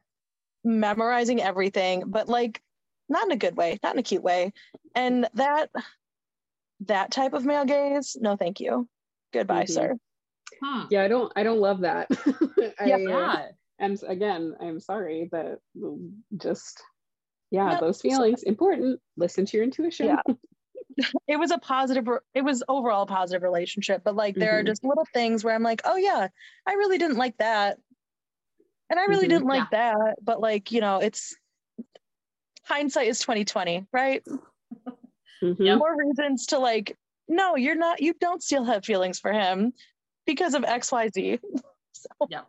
[0.65, 2.63] memorizing everything, but like
[3.09, 4.53] not in a good way, not in a cute way.
[4.95, 5.71] And that
[6.87, 8.89] that type of male gaze, no thank you.
[9.33, 9.71] Goodbye, Mhm.
[9.71, 9.99] sir.
[10.63, 10.85] Hmm.
[10.91, 12.09] yeah, I don't I don't love that.
[12.81, 12.97] I, Yeah.
[12.97, 13.49] yeah
[13.81, 15.59] am again, I'm sorry that
[16.37, 16.83] just
[17.51, 17.81] yeah, Yeah.
[17.81, 19.01] those feelings important.
[19.17, 20.07] Listen to your intuition.
[20.07, 20.23] Yeah.
[21.29, 24.67] It was a positive it was overall a positive relationship, but like there are Mhm.
[24.67, 26.29] just little things where I'm like, "Oh yeah,
[26.67, 27.79] I really didn't like that."
[28.91, 29.31] And I really Mhm.
[29.31, 31.37] didn't like that, but like, you know, it's
[32.65, 34.23] hindsight is 2020, right?
[35.43, 35.79] Mhm.
[35.79, 36.97] More reasons to like
[37.29, 39.73] no you're not you don't still have feelings for him
[40.27, 41.39] because of xyz
[42.31, 42.43] Yeah.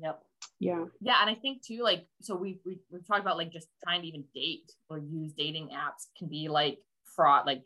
[0.00, 0.22] yep
[0.58, 0.84] Yeah.
[1.00, 4.02] yeah and i think too like so we, we we've talked about like just trying
[4.02, 6.78] to even date or use dating apps can be like
[7.14, 7.62] fraud like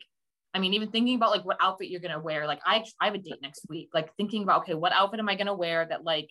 [0.53, 3.15] i mean even thinking about like what outfit you're gonna wear like i i have
[3.15, 6.03] a date next week like thinking about okay what outfit am i gonna wear that
[6.03, 6.29] like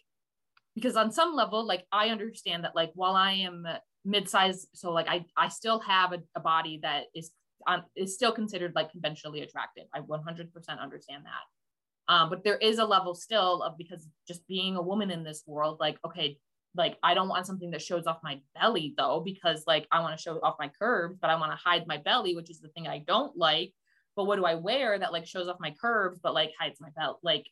[0.75, 3.67] because on some level like i understand that like while i am
[4.05, 7.31] mid-size so like i i still have a, a body that is
[7.67, 9.85] on is still considered like conventionally attractive.
[9.95, 12.13] I 100% understand that.
[12.13, 15.43] Um, but there is a level still of because just being a woman in this
[15.47, 16.39] world like okay
[16.77, 20.17] like i don't want something that shows off my belly though because like i want
[20.17, 22.69] to show off my curves but i want to hide my belly which is the
[22.69, 23.73] thing i don't like.
[24.17, 26.91] But what do i wear that like shows off my curves but like hides my
[26.97, 27.19] belt?
[27.23, 27.47] Like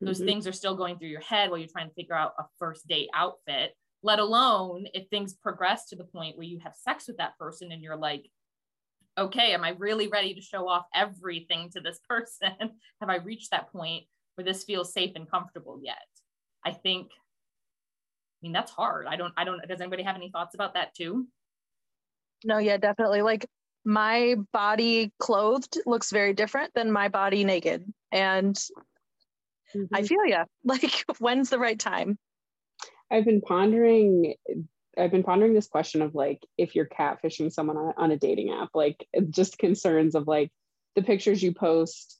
[0.00, 0.26] those Mhm.
[0.26, 2.86] things are still going through your head while you're trying to figure out a first
[2.86, 7.16] date outfit let alone if things progress to the point where you have sex with
[7.16, 8.30] that person and you're like
[9.18, 12.52] okay am i really ready to show off everything to this person?
[13.00, 15.96] Have i reached that point where this feels safe and comfortable yet?
[16.64, 17.10] I think
[18.42, 19.06] mean that's hard.
[19.06, 21.26] I don't i don't does anybody have any thoughts about that too?
[22.44, 23.22] No yeah definitely.
[23.22, 23.46] Like
[23.84, 27.84] my body clothed looks very different than my body naked.
[28.12, 28.56] And
[29.92, 30.08] i Mhm.
[30.08, 32.18] feel yeah like when's the right time?
[33.10, 34.34] I've been pondering
[34.98, 38.50] I've been pondering this question of like if you're catfishing someone on, on a dating
[38.50, 40.50] app, like just concerns of like
[40.94, 42.18] the pictures you post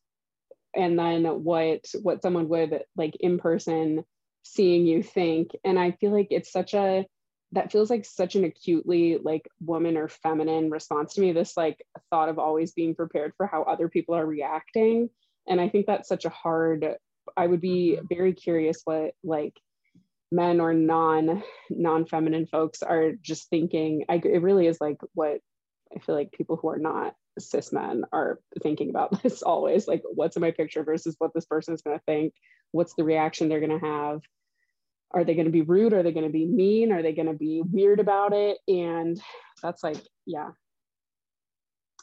[0.74, 4.04] and then what what someone would like in person
[4.52, 5.50] seeing you think.
[5.64, 7.06] And I feel like it's such a
[7.52, 11.32] that feels like such an acutely like woman or feminine response to me.
[11.32, 15.10] This like thought of always being prepared for how other people are reacting.
[15.48, 16.96] And I think that's such a hard
[17.36, 18.06] I would be mm-hmm.
[18.08, 19.54] very curious what like
[20.30, 25.38] men or non non-feminine folks are just thinking I, it really is like what
[25.94, 30.02] i feel like people who are not cis men are thinking about this always like
[30.04, 32.34] what's in my picture versus what this person is going to think?
[32.72, 34.20] What's the reaction they're going to have?
[35.12, 35.92] Are they going to be rude?
[35.92, 36.92] Are they going to be mean?
[36.92, 38.58] Are they going to be weird about it?
[38.68, 39.20] And
[39.62, 40.50] that's like yeah.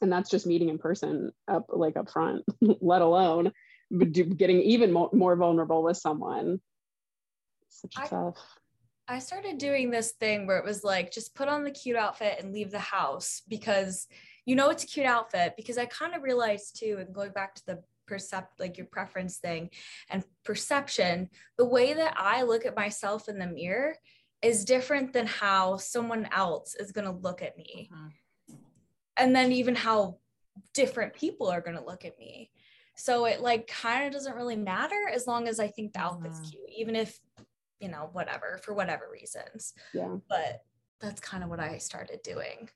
[0.02, 2.44] And that's just meeting in person up like up front
[2.82, 3.52] let alone
[3.92, 6.60] getting even more, more vulnerable with someone.
[7.70, 8.38] Such I- tough
[9.08, 12.40] I started doing this thing where it was like just put on the cute outfit
[12.40, 14.08] and leave the house because
[14.46, 17.56] you know it's a cute outfit because I kind of realized too and going back
[17.56, 19.70] to the percept like your preference thing
[20.10, 23.96] and perception the way that I look at myself in the mirror
[24.42, 27.90] is different than how someone else is going to look at me.
[29.16, 30.18] And then even how
[30.74, 32.52] different people are going to look at me.
[32.98, 36.40] So it like kind of doesn't really matter as long as I think the outfit's
[36.42, 36.52] Mhm.
[36.52, 37.20] cute even if
[37.80, 39.74] you know whatever for whatever reasons.
[39.94, 40.18] Yeah.
[40.28, 40.66] But
[41.00, 42.70] that's kind of what I started doing.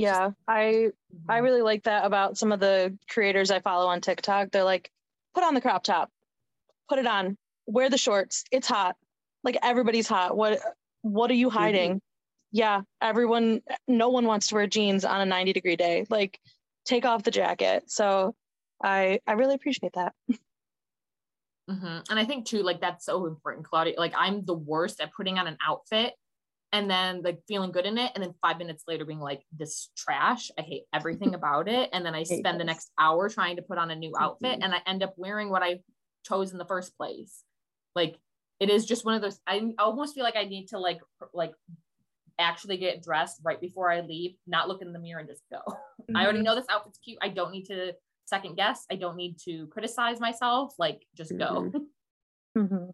[0.00, 0.90] Yeah i
[1.28, 4.50] I really like that about some of the creators I follow on TikTok.
[4.50, 4.90] They're like,
[5.34, 6.10] put on the crop top,
[6.88, 8.44] put it on, wear the shorts.
[8.50, 8.96] It's hot.
[9.44, 10.36] Like everybody's hot.
[10.36, 10.60] What
[11.02, 12.00] what are you hiding?
[12.52, 16.06] Yeah, everyone no one wants to wear jeans on a 90 degree day.
[16.08, 16.38] Like
[16.84, 17.84] take off the jacket.
[17.86, 18.34] So
[18.82, 20.14] I I really appreciate that.
[21.68, 22.08] Mhm.
[22.08, 23.94] And I think too, like that's so important, Claudia.
[23.98, 26.14] Like I'm the worst at putting on an outfit
[26.72, 29.90] and then like feeling good in it, and then five minutes later being like, "This
[29.96, 30.50] trash.
[30.58, 33.62] I hate everything about it." And then I Hate spend the next hour trying to
[33.62, 34.64] put on a new outfit, Mhm.
[34.64, 35.80] and I end up wearing what I
[36.24, 37.42] chose in the first place.
[37.94, 38.18] Like
[38.60, 41.00] it is just one of those I almost feel like I need to like
[41.32, 41.54] like
[42.38, 45.58] actually get dressed right before I leave, not look in the mirror and just go.
[45.58, 46.16] Mm-hmm.
[46.16, 47.18] I already know this outfit's cute.
[47.22, 47.94] I don't need to
[48.26, 48.84] second guess.
[48.90, 50.74] I don't need to criticize myself.
[50.78, 51.70] Like just go.
[51.70, 52.58] Mm-hmm.
[52.60, 52.90] mm-hmm.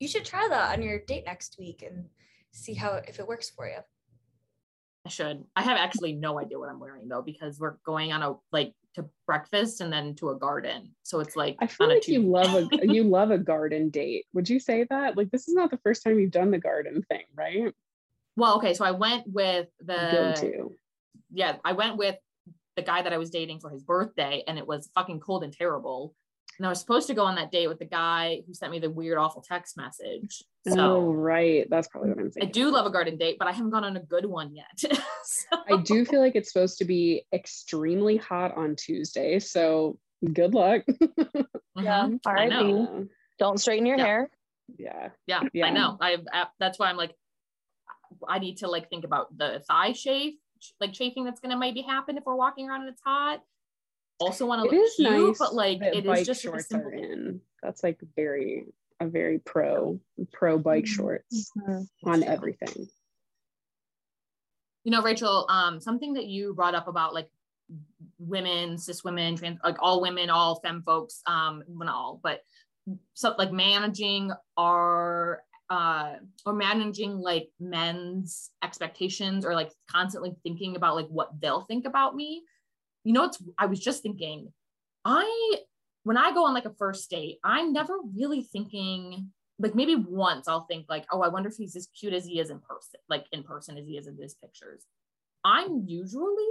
[0.00, 2.06] You should try that on your date next week and
[2.52, 3.78] see how if it works for you.
[5.06, 5.44] I should.
[5.56, 8.74] I have actually no idea what I'm wearing though because we're going on a like
[8.94, 10.94] to breakfast and then to a garden.
[11.04, 14.26] So it's like I feel like you love a you love a garden date.
[14.34, 15.16] Would you say that?
[15.16, 17.74] Like this is not the first time you've done the garden thing, right?
[18.36, 20.72] Well, okay, so I went with the go-to.
[21.32, 22.16] Yeah, I went with
[22.76, 25.52] the guy that I was dating for his birthday, and it was fucking cold and
[25.52, 26.14] terrible.
[26.60, 28.80] And I was supposed to go on that date with the guy who sent me
[28.80, 30.44] the weird, awful text message.
[30.68, 31.66] So oh, right.
[31.70, 32.48] That's probably what I'm saying.
[32.48, 34.78] I do love a garden date, but I haven't gone on a good one yet.
[35.24, 35.56] so.
[35.70, 39.38] I do feel like it's supposed to be extremely hot on Tuesday.
[39.38, 39.98] So
[40.34, 40.82] good luck.
[41.76, 42.04] yeah.
[42.04, 42.16] Mm-hmm.
[42.26, 43.06] All right.
[43.38, 44.04] Don't straighten your yeah.
[44.04, 44.30] hair.
[44.76, 45.08] Yeah.
[45.26, 45.40] yeah.
[45.54, 45.64] Yeah.
[45.64, 45.96] I know.
[45.98, 47.14] I, I that's why I'm like,
[48.28, 50.34] I need to like think about the thigh chafe,
[50.78, 53.40] like chafing that's gonna maybe happen if we're walking around and it's hot.
[54.20, 57.40] Also want to look cute, nice but like it is just shorts are in.
[57.62, 58.66] That's like very
[59.00, 59.98] a very pro
[60.32, 60.92] pro bike mm-hmm.
[60.92, 62.10] shorts mm-hmm.
[62.10, 62.86] on everything.
[64.84, 67.28] You know, Rachel, um, something that you brought up about like
[68.18, 72.40] women, cis women, trans, like all women, all femme folks, um, not all, but
[73.14, 80.96] so like managing our uh or managing like men's expectations or like constantly thinking about
[80.96, 82.42] like what they'll think about me
[83.04, 84.52] you know it's i was just thinking
[85.04, 85.56] i
[86.04, 90.48] when i go on like a first date i'm never really thinking like maybe once
[90.48, 93.00] i'll think like oh i wonder if he's as cute as he is in person
[93.08, 94.84] like in person as he is in his pictures
[95.44, 96.44] i'm usually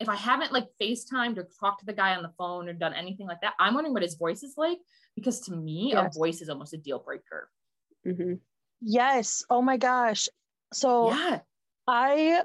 [0.00, 2.94] if i haven't like facetimed or talked to the guy on the phone or done
[2.94, 4.78] anything like that i'm wondering what his voice is like
[5.16, 6.14] because to me yes.
[6.14, 7.48] a voice is almost a deal breaker
[8.06, 8.34] mm-hmm.
[8.80, 9.44] Yes.
[9.50, 10.28] Oh my gosh.
[10.72, 11.40] So yeah.
[11.86, 12.42] I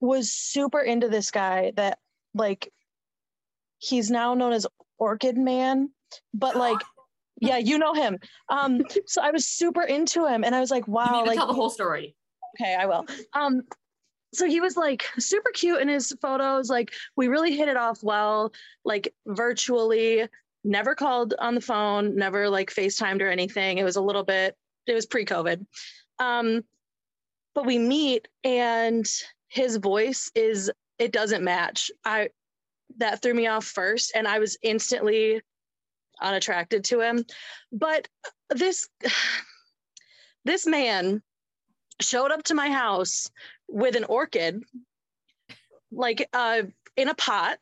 [0.00, 1.98] was super into this guy that
[2.34, 2.72] like
[3.80, 4.66] he's now known as
[4.98, 5.90] Orchid Man,
[6.32, 6.78] but like
[7.40, 8.18] yeah, you know him.
[8.48, 11.54] Um so I was super into him and I was like, wow, like tell the
[11.54, 12.14] whole story.
[12.60, 13.06] Okay, I will.
[13.34, 13.62] Um
[14.32, 18.00] so he was like super cute in his photos like we really hit it off
[18.00, 18.52] well
[18.84, 20.28] like virtually
[20.62, 24.56] never called on the phone never like facetimed or anything it was a little bit
[24.90, 25.64] it was pre-COVID.
[26.18, 26.62] Um,
[27.54, 29.06] but we meet and
[29.48, 31.90] his voice is it doesn't match.
[32.04, 32.30] I
[33.00, 35.42] that threw me off first and I was instantly
[36.20, 37.24] unattracted to him.
[37.72, 38.08] But
[38.50, 38.88] this
[40.44, 41.22] this man
[42.00, 43.30] showed up to my house
[43.68, 44.62] with an orchid
[45.92, 46.62] like uh
[46.96, 47.58] in a pot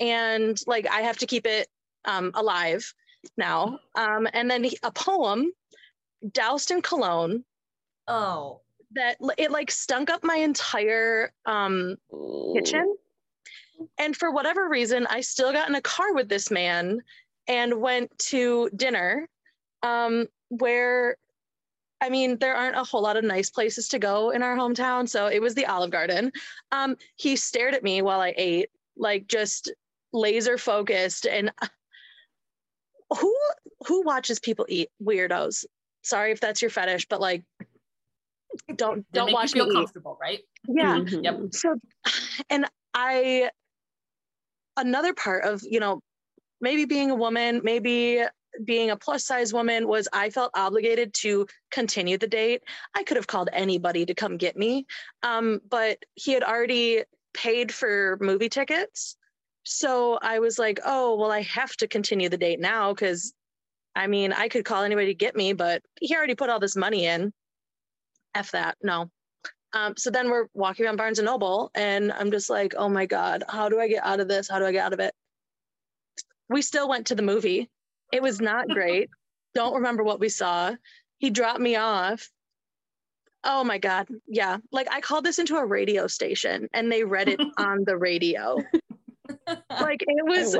[0.00, 1.68] and like I have to keep it
[2.04, 2.92] um alive
[3.36, 3.80] now.
[3.94, 5.50] Um and then a poem
[6.32, 7.44] doused in cologne.
[8.08, 8.60] Oh.
[8.92, 11.96] That it like stunk up my entire um,
[12.54, 12.96] kitchen.
[13.98, 17.00] And for whatever reason, I still got in a car with this man
[17.48, 19.28] and went to dinner
[19.82, 21.16] um, where
[22.02, 25.08] I mean, there aren't a whole lot of nice places to go in our hometown.
[25.08, 26.30] So it was the Olive Garden.
[26.70, 29.72] Um, he stared at me while I ate, like just
[30.12, 31.26] laser focused.
[31.26, 31.50] And
[33.18, 33.34] who
[33.86, 35.64] who watches people eat weirdos?
[36.06, 37.42] sorry if that's your fetish, but like
[38.76, 40.40] don't don't watch me feel comfortable, right?
[40.68, 40.98] Yeah.
[40.98, 41.24] Mm-hmm.
[41.24, 41.40] Yep.
[41.52, 41.80] So
[42.48, 43.50] and I
[44.76, 46.00] another part of, you know,
[46.60, 48.22] maybe being a woman, maybe
[48.64, 52.62] being a plus size woman was I felt obligated to continue the date.
[52.94, 54.86] I could have called anybody to come get me.
[55.22, 59.16] Um, but he had already paid for movie tickets.
[59.64, 63.34] So I was like, oh, well, I have to continue the date now because
[63.94, 66.76] I mean, I could call anybody to get me, but he already put all this
[66.76, 67.32] money in.
[68.34, 68.76] F that.
[68.82, 69.10] No.
[69.72, 73.06] Um, so then we're walking around Barnes and Noble, and I'm just like, oh my
[73.06, 74.48] God, how do I get out of this?
[74.48, 75.14] How do I get out of it?
[76.48, 77.68] We still went to the movie.
[78.12, 79.10] It was not great.
[79.54, 80.74] Don't remember what we saw.
[81.18, 82.28] He dropped me off.
[83.42, 84.08] Oh my God.
[84.26, 84.58] Yeah.
[84.72, 88.56] Like I called this into a radio station and they read it on the radio.
[89.46, 90.54] like it was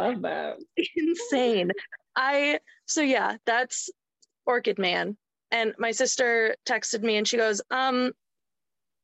[0.95, 1.73] insane.
[2.15, 3.91] I so yeah, that's
[4.47, 5.17] Orchid Man.
[5.51, 8.13] And my sister texted me and she goes, um,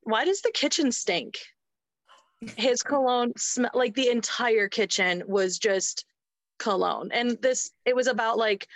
[0.03, 1.39] why does the kitchen stink?
[2.57, 6.05] His cologne smell like the entire kitchen was just
[6.59, 7.11] cologne.
[7.13, 8.67] And this it was about like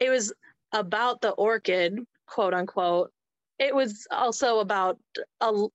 [0.00, 0.32] it was
[0.72, 3.10] about the orchid, quote unquote.
[3.58, 4.98] It was also about
[5.40, 5.66] a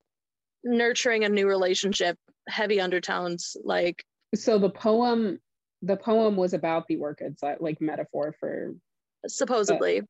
[0.64, 4.04] nurturing a new relationship, heavy undertones like
[4.36, 5.40] so the poem
[5.82, 8.76] the poem was about the orchids, uh, like metaphor for
[9.28, 10.02] supposedly.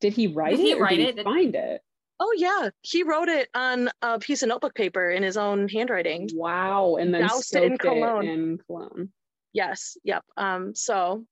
[0.00, 0.56] Did he write it?
[0.56, 0.78] Did he it?
[0.78, 1.18] or write did it?
[1.18, 1.82] He find it.
[2.22, 6.28] Oh yeah, he wrote it on a piece of notebook paper in his own handwriting.
[6.34, 6.96] Wow.
[7.00, 8.28] And then Doused it in soaked it cologne.
[8.28, 9.08] in cologne.
[9.54, 10.22] Yes, yep.
[10.36, 11.24] Um, so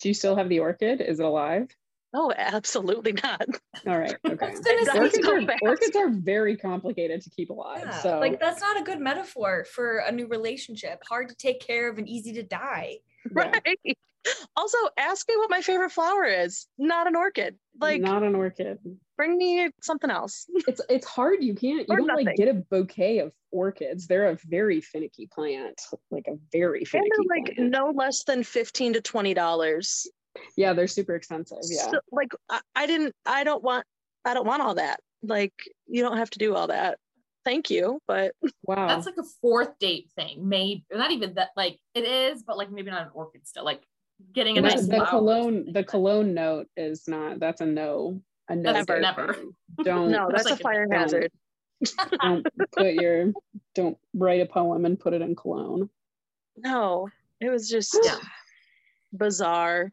[0.00, 1.00] Do you still have the orchid?
[1.00, 1.68] Is it alive?
[2.14, 3.46] oh, absolutely not.
[3.86, 4.14] All right.
[4.26, 4.46] Okay.
[4.46, 7.82] I was gonna It say, does orchids, are, orchids are very complicated to keep alive.
[7.86, 11.02] yeah, so like that's not a good metaphor for a new relationship.
[11.08, 12.98] Hard to take care of and easy to die.
[13.34, 13.78] yeah, Right.
[14.56, 16.66] Also, ask me what my favorite flower is.
[16.78, 17.56] Not an orchid.
[17.80, 18.78] Like, not an orchid.
[19.16, 20.46] bring me something else.
[20.68, 21.42] It's it's hard.
[21.42, 21.88] You can't.
[21.88, 24.06] You Or don't like get a bouquet of orchids.
[24.06, 25.80] They're a very finicky plant.
[26.10, 27.10] Like a very And finicky.
[27.10, 27.70] they're like plant.
[27.70, 30.06] no less than fifteen to twenty dollars.
[30.56, 31.58] Yeah, they're super expensive.
[31.64, 31.90] Yeah.
[31.90, 33.14] So, like I, I didn't.
[33.26, 33.84] I don't want.
[34.24, 35.00] I don't want all that.
[35.22, 35.54] Like
[35.88, 36.98] you don't have to do all that.
[37.44, 38.86] Thank you, but wow.
[38.86, 40.48] That's like a fourth date thing.
[40.48, 43.64] Maybe not even that like it is, but like maybe not an orchid still.
[43.64, 43.82] Like
[44.32, 45.72] getting a the, nice the flower cologne.
[45.72, 47.40] The cologne note is not.
[47.40, 48.20] That's a no.
[48.48, 48.72] A no.
[48.72, 49.00] Never.
[49.00, 49.36] Never.
[49.84, 50.98] Don't no, That's that's like a a- fire don't.
[50.98, 51.32] hazard.
[52.22, 52.46] don't
[52.76, 53.32] put your.
[53.74, 55.88] Don't write a poem and put it in cologne.
[56.56, 57.08] No,
[57.40, 58.16] it was just Yeah.
[59.12, 59.92] bizarre.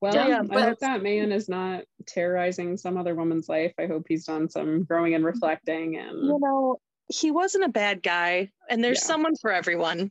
[0.00, 3.72] Well, Yeah, I but- hope that man is not terrorizing some other woman's life.
[3.78, 6.78] I hope he's done some growing and reflecting and You know,
[7.08, 9.06] he wasn't a bad guy, and there's Yeah.
[9.06, 10.10] someone for everyone.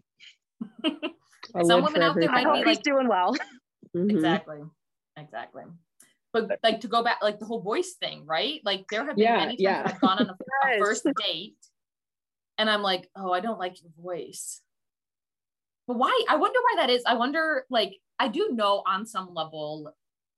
[1.56, 3.36] a Some women for out there might be like- doing well.
[3.96, 4.10] Mhm.
[4.10, 4.58] Exactly.
[5.18, 5.64] Exactly.
[6.32, 8.60] But like to go back, like the whole voice thing, right?
[8.66, 9.84] Like there have been Yeah, many times yeah.
[9.86, 10.34] I've gone on a,
[10.76, 11.58] a first date
[12.58, 14.62] and I'm like, oh, I don't like your voice.
[15.88, 16.26] But why?
[16.28, 17.04] I wonder why that is.
[17.06, 19.94] I wonder, like, I do know on some level,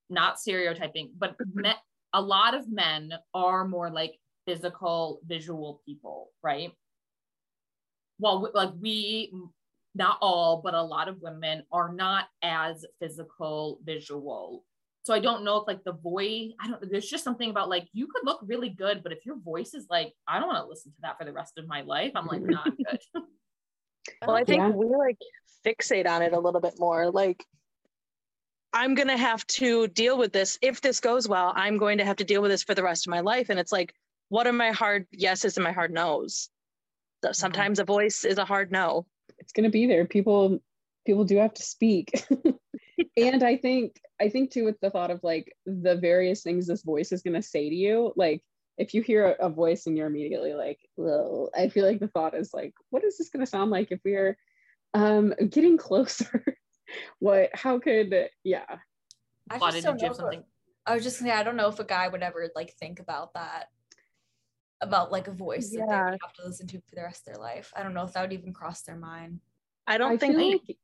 [0.10, 1.72] not stereotyping, but me,
[2.14, 6.74] a lot of men are more like physical, visual people, right?
[8.20, 9.32] Well, w- like we,
[9.96, 14.64] not all, but a lot of women are not as physical, visual.
[15.04, 17.88] So I don't know if like the voice, I don't, there's just something about like,
[17.94, 20.70] you could look really good, but if your voice is like, I don't want to
[20.70, 23.00] listen to that for the rest of my life, I'm like, nah, I'm good.
[24.26, 24.70] Well, I think Yeah.
[24.70, 25.18] we like
[25.66, 27.12] fixate on it a little bit more.
[27.12, 27.46] Like,
[28.74, 30.60] I'm going to have to deal with this.
[30.62, 33.08] If this goes well, I'm going to have to deal with this for the rest
[33.08, 33.50] of my life.
[33.50, 33.94] And it's like,
[34.30, 36.50] what are my hard yeses and my hard no's?
[37.24, 37.34] So mm-hmm.
[37.34, 39.06] sometimes a voice is a hard no.
[39.40, 40.60] It's going to be there people
[41.06, 42.26] people do have to speak
[43.18, 46.84] and i think i think too with the thought of like the various things this
[46.84, 48.42] voice is going to say to you like
[48.78, 52.08] if you hear a, a voice and you're immediately like well i feel like the
[52.08, 54.38] thought is like what is this going to sound like if we're
[54.94, 56.44] um getting closer
[57.20, 58.78] what how could yeah
[59.50, 60.30] I just don't know.
[60.30, 60.40] if?
[60.86, 63.00] I was just gonna say, I don't know if a guy would ever like think
[63.00, 63.68] about that,
[64.86, 67.34] about like a voice that they would have to listen to for the rest of
[67.34, 67.74] their life.
[67.76, 69.40] I don't know if that would even cross their mind.
[69.88, 70.78] I don't I think feel like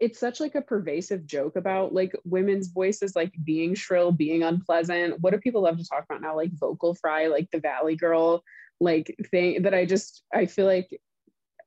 [0.00, 5.20] it's such like a pervasive joke about like women's voices like being shrill, being unpleasant.
[5.20, 6.36] What do people love to talk about now?
[6.36, 8.42] Like vocal fry, like the Valley Girl,
[8.80, 10.88] like thing that I just I feel like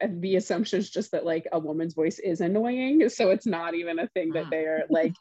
[0.07, 3.99] the assumption is just that like a woman's voice is annoying, so it's not even
[3.99, 4.49] a thing that Mm.
[4.49, 5.13] they're like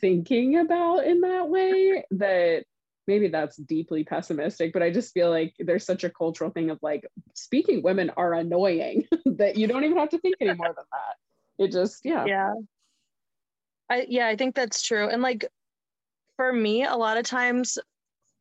[0.00, 2.04] thinking about in that way.
[2.12, 2.64] That
[3.06, 6.78] maybe that's deeply pessimistic, but I just feel like there's such a cultural thing of
[6.82, 10.84] like speaking women are annoying that you don't even have to think any more than
[10.92, 11.64] that.
[11.64, 12.24] It just, yeah.
[12.24, 12.52] yeah
[13.92, 15.44] i yeah i think that's true and like
[16.36, 17.78] for me a lot of times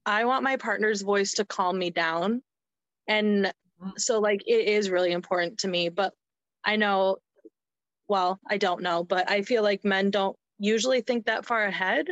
[0.05, 2.41] i want my partner's voice to calm me down
[3.07, 3.53] and
[3.97, 6.14] so like it is really important to me but
[6.64, 7.18] i know
[8.07, 12.07] well i don't know but i feel like men don't usually think that far ahead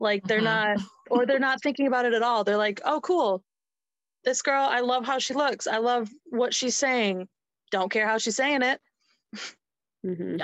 [0.00, 0.44] like they're Mhm.
[0.44, 0.78] not
[1.10, 3.42] or they're not thinking about it at all they're like oh cool
[4.24, 7.28] this girl i love how she looks i love what she's saying
[7.70, 8.80] don't care how she's saying it
[10.04, 10.40] Mhm.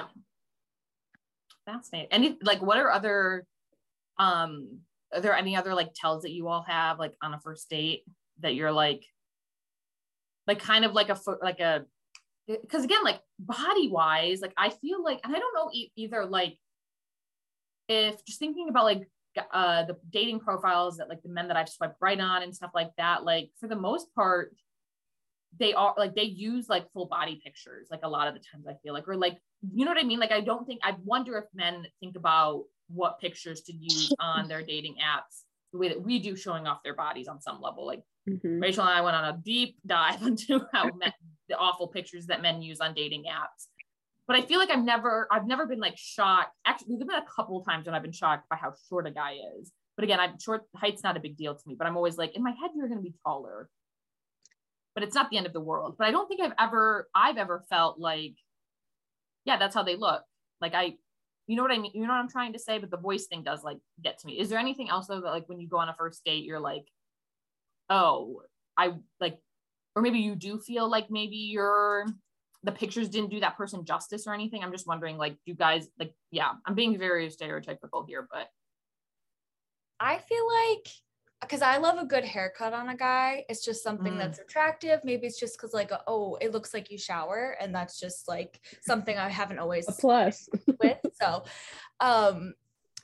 [1.64, 2.12] Fascinating.
[2.12, 3.44] Any like what are other
[4.18, 4.80] um
[5.12, 8.04] are there any other like tells that you all have like on a first date
[8.40, 9.04] that you're like
[10.46, 11.84] like kind of like a fo- like a
[12.46, 16.24] because again like body wise like I feel like and I don't know e- either
[16.24, 16.56] like
[17.88, 19.06] if just thinking about like g-
[19.52, 22.70] uh the dating profiles that like the men that I've swiped right on and stuff
[22.74, 24.54] like that like for the most part
[25.58, 28.66] they are like they use like full body pictures like a lot of the times
[28.68, 29.38] I feel like or like
[29.72, 32.64] you know what I mean like I don't think I wonder if men think about
[32.88, 36.82] what pictures to use on their dating apps the way that we do showing off
[36.84, 38.60] their bodies on some level like Mhm.
[38.60, 41.12] Rachel and I went on a deep dive into how men,
[41.48, 43.68] the awful pictures that men use on dating apps.
[44.26, 46.52] But I feel like I've never, I've never been like shocked.
[46.66, 49.36] Actually, there's been a couple times when I've been shocked by how short a guy
[49.60, 49.72] is.
[49.96, 50.64] But again, I'm short.
[50.74, 51.76] Height's not a big deal to me.
[51.78, 53.68] But I'm always like, in my head, you're going to be taller.
[54.94, 55.94] But it's not the end of the world.
[55.98, 58.34] But I don't think I've ever, I've ever felt like,
[59.44, 60.22] yeah, that's how they look.
[60.60, 60.96] Like I,
[61.46, 61.92] you know what I mean?
[61.94, 62.78] You know what I'm trying to say?
[62.78, 64.40] But the voice thing does like get to me.
[64.40, 66.60] Is there anything else though that like when you go on a first date, you're
[66.60, 66.86] like,
[67.88, 68.42] oh,
[68.76, 69.38] I like,
[69.94, 72.06] or maybe you do feel like maybe you're
[72.66, 74.62] the pictures didn't do that person justice or anything.
[74.62, 78.48] I'm just wondering, like, you guys like, yeah, I'm being very stereotypical here, but
[80.00, 80.88] I feel like
[81.42, 83.44] because I love a good haircut on a guy.
[83.48, 84.18] It's just something Mm.
[84.18, 85.00] that's attractive.
[85.04, 88.60] Maybe it's just because like oh, it looks like you shower, and that's just like
[88.82, 90.48] something I haven't always A plus.
[90.80, 90.98] with.
[91.22, 91.44] So
[92.00, 92.54] um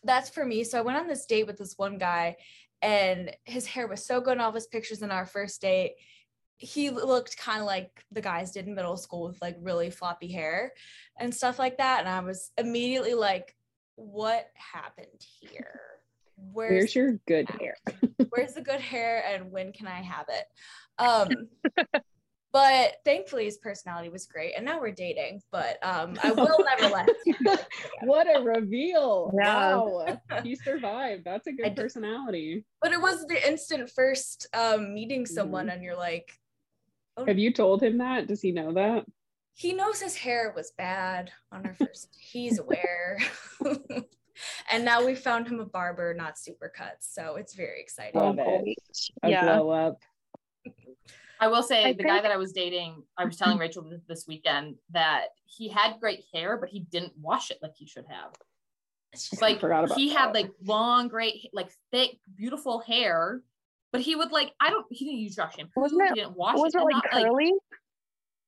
[0.03, 0.65] that's for me.
[0.65, 2.37] So I went on this date with this one guy
[2.83, 5.93] and his hair was so good in all of his pictures in our first date.
[6.63, 10.31] He looked kind of like the guys did in middle school with like really floppy
[10.31, 10.73] hair
[11.19, 12.01] and stuff like that.
[12.01, 13.57] And I was immediately like,
[13.97, 15.09] what happened
[15.41, 15.81] here?
[16.37, 17.75] Where's your good hair?
[18.31, 20.45] where's the good hair and when can I have it?
[20.99, 21.49] Um,
[22.53, 26.95] but thankfully his personality was great and now we're dating, but um, I will never
[26.95, 27.59] let him.
[28.03, 29.33] What a reveal.
[29.37, 29.75] Yeah.
[29.75, 30.19] Wow.
[30.45, 31.25] He survived.
[31.25, 32.65] That's a good did- personality.
[32.81, 36.39] But it was the instant first um, meeting someone and you're like,
[37.17, 38.27] oh, Have you told him that?
[38.27, 39.05] Does he know that?
[39.55, 43.19] he knows his hair was bad on our first, he's aware.
[44.73, 47.03] and now we found him a barber, not Supercuts.
[47.11, 48.19] So it's very exciting.
[48.19, 48.77] Love it.
[49.23, 49.45] A Yeah.
[49.45, 49.99] glow up.
[51.39, 54.27] I will say I the guy that I was dating, I was telling Rachel this
[54.29, 58.33] weekend that he had great hair, but he didn't wash it like he should have.
[59.13, 63.43] It's just Like forgot about he had like long, great, like thick, beautiful hair,
[63.93, 64.87] but he would like I don't.
[64.91, 65.81] He didn't use dry shampoo.
[65.81, 66.79] Wasn't he it- didn't wash Was it.
[66.79, 67.53] it like not, curly?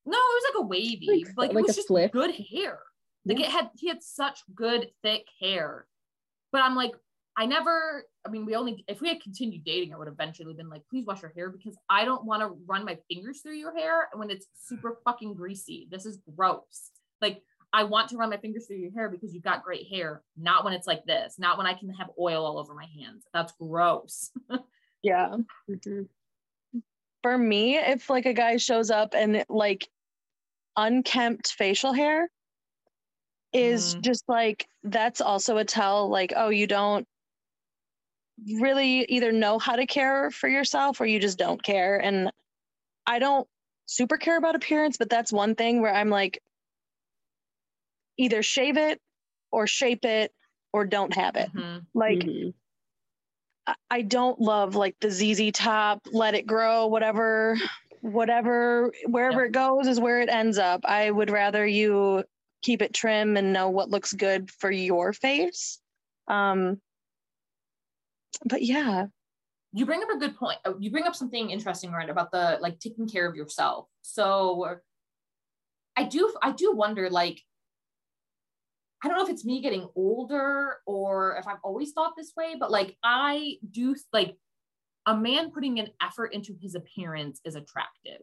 [0.07, 1.07] no, it was like a wavy.
[1.09, 2.13] Like- Like, like it was a just flip.
[2.13, 2.79] good hair.
[3.27, 3.47] Like Yeah.
[3.47, 5.87] it had he had such good thick hair.
[6.53, 6.93] But I'm like,
[7.37, 10.55] I never, I mean, we only if we had continued dating, I would have eventually
[10.55, 13.57] been like, please wash your hair because I don't want to run my fingers through
[13.57, 15.89] your hair when it's super fucking greasy.
[15.91, 16.91] This is gross.
[17.21, 17.43] Like
[17.73, 20.65] I want to run my fingers through your hair because you've got great hair, not
[20.65, 23.25] when it's like this, not when I can have oil all over my hands.
[23.33, 24.31] That's gross.
[25.05, 25.37] Yeah.
[25.69, 26.09] Mhm.
[27.23, 29.89] For me, if like a guy shows up and like
[30.77, 32.31] unkempt facial hair
[33.53, 34.01] is Mm.
[34.03, 37.07] just like that's also a tell like oh you don't
[38.59, 42.31] really either know how to care for yourself or you just don't care and
[43.07, 43.49] I don't
[43.87, 46.41] super care about appearance but that's one thing where I'm like
[48.17, 49.01] either shave it
[49.53, 50.33] or shape it
[50.73, 51.87] or don't have it Mhm.
[51.95, 52.55] like Mhm.
[53.91, 57.57] I- don't love like the ZZ top, let it grow, whatever,
[58.01, 60.83] whatever, wherever it goes is where it ends up.
[60.85, 62.25] I would rather you
[62.63, 65.81] keep it trim and know what looks good for your face.
[66.29, 66.81] Um,
[68.45, 69.07] but yeah,
[69.73, 70.59] you bring up a good point.
[70.79, 73.89] You bring up something interesting, right, about the like taking care of yourself.
[74.03, 74.79] So
[75.97, 77.43] I do I do wonder like
[79.05, 82.57] I don't know if it's me getting older or if I've always thought this way,
[82.59, 84.39] but like I do like
[85.05, 88.23] a man putting an effort into his appearance is attractive.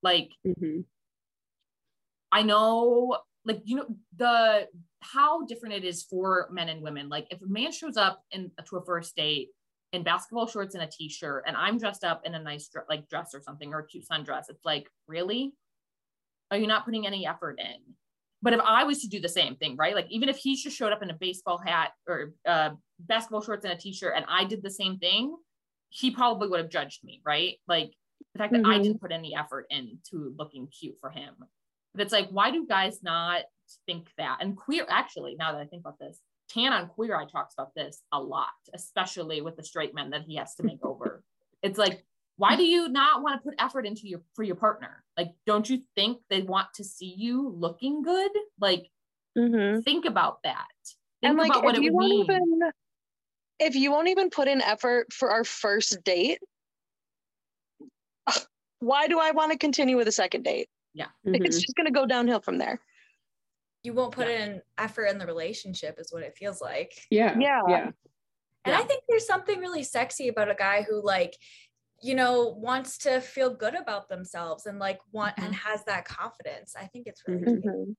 [0.00, 0.84] Like Mhm.
[2.30, 4.68] I know, like, you know, the
[5.00, 7.08] how different it is for men and women.
[7.08, 9.50] Like, if a man shows up in to a first date
[9.92, 13.34] in basketball shorts and a t-shirt, and I'm dressed up in a nice like dress
[13.34, 15.54] or something or a cute sundress, it's like, really?
[16.50, 17.96] Are you not putting any effort in?
[18.42, 19.94] But if I was to do the same thing, right?
[19.94, 23.64] Like, even if he just showed up in a baseball hat or uh, basketball shorts
[23.64, 25.36] and a t-shirt, and I did the same thing,
[25.90, 27.58] he probably would have judged me, right?
[27.68, 27.92] Like
[28.34, 28.82] the fact that I Mhm.
[28.82, 31.34] didn't put any effort into looking cute for him.
[31.94, 33.42] But it's like, why do guys not
[33.86, 34.38] think that?
[34.40, 37.74] And queer, actually, now that I think about this, Tan on Queer Eye talks about
[37.74, 41.22] this a lot, especially with the straight men that he has to make over.
[41.62, 42.04] It's like,
[42.42, 45.04] why do you not want to put effort into your for your partner?
[45.16, 48.32] Like, don't you think they want to see you looking good?
[48.60, 48.90] Like,
[49.38, 49.84] Mhm.
[49.84, 50.66] think about that.
[51.20, 52.24] Think and like about what if it you would won't mean.
[52.24, 52.72] even
[53.60, 56.40] if you won't even put in effort for our first date,
[58.80, 60.68] why do I want to continue with a second date?
[60.94, 61.10] Yeah.
[61.22, 61.60] It's Mhm.
[61.60, 62.80] just going to go downhill from there.
[63.84, 66.92] You won't put in effort in the relationship, is what it feels like.
[67.08, 67.38] Yeah.
[67.38, 67.62] Yeah.
[67.68, 67.90] Yeah.
[68.64, 71.36] And I think there's something really sexy about a guy who like,
[72.02, 76.74] you know, wants to feel good about themselves and like want and has that confidence.
[76.76, 77.62] I think it's really Mhm.
[77.62, 77.64] cute.
[77.64, 77.96] Mhm.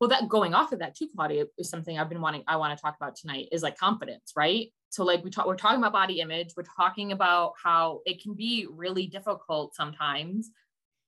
[0.00, 2.76] well that going off of that too claudia is something i've been wanting i want
[2.76, 5.92] to talk about tonight is like confidence right so like we talk we're talking about
[5.92, 10.50] body image we're talking about how it can be really difficult sometimes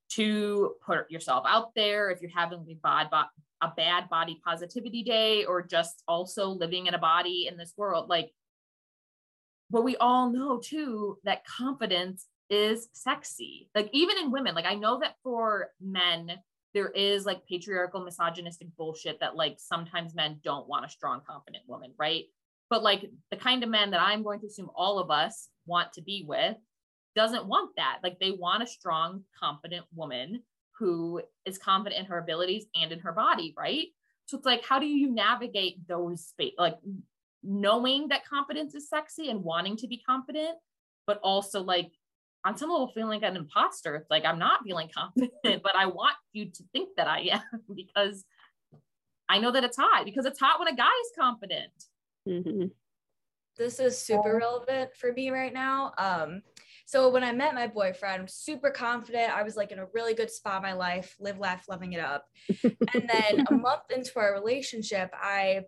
[0.08, 5.02] to put yourself out there if you're having a bad bo- a bad body positivity
[5.02, 8.30] day or just also living in a body in this world like
[9.70, 14.74] but we all know too that confidence is sexy like even in women like i
[14.74, 16.30] know that for men
[16.76, 21.64] there is like patriarchal misogynistic bullshit that like sometimes men don't want a strong confident
[21.66, 22.24] woman right?
[22.68, 25.94] But like the kind of men that i'm going to assume all of us want
[25.94, 26.56] to be with
[27.14, 28.00] doesn't want that.
[28.02, 30.42] Like they want a strong confident woman
[30.78, 33.86] who is confident in her abilities and in her body right?
[34.26, 36.76] So it's like how do you navigate those space like
[37.46, 40.56] knowing that confidence is sexy and wanting to be confident
[41.06, 41.90] but also like
[42.44, 43.96] on some level feeling like an imposter.
[43.96, 45.32] It's like I'm not feeling confident,
[45.62, 48.24] but I want you to think that I am because
[49.28, 51.72] I know that it's hot because it's hot when a guy is confident.
[52.28, 52.72] Mhm.
[53.56, 55.92] this is super relevant for me right now.
[55.96, 56.42] Um,
[56.86, 60.30] so when I met my boyfriend, super confident, I was like in a really good
[60.30, 62.26] spot in my life, live, laugh, loving it up.
[62.64, 65.62] and then a month into our relationship, I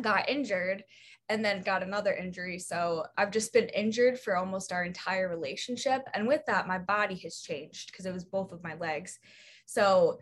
[0.00, 0.84] got injured
[1.28, 2.58] and then got another injury.
[2.58, 6.02] So I've just been injured for almost our entire relationship.
[6.12, 9.18] And with that, my body has changed because it was both of my legs.
[9.66, 10.18] So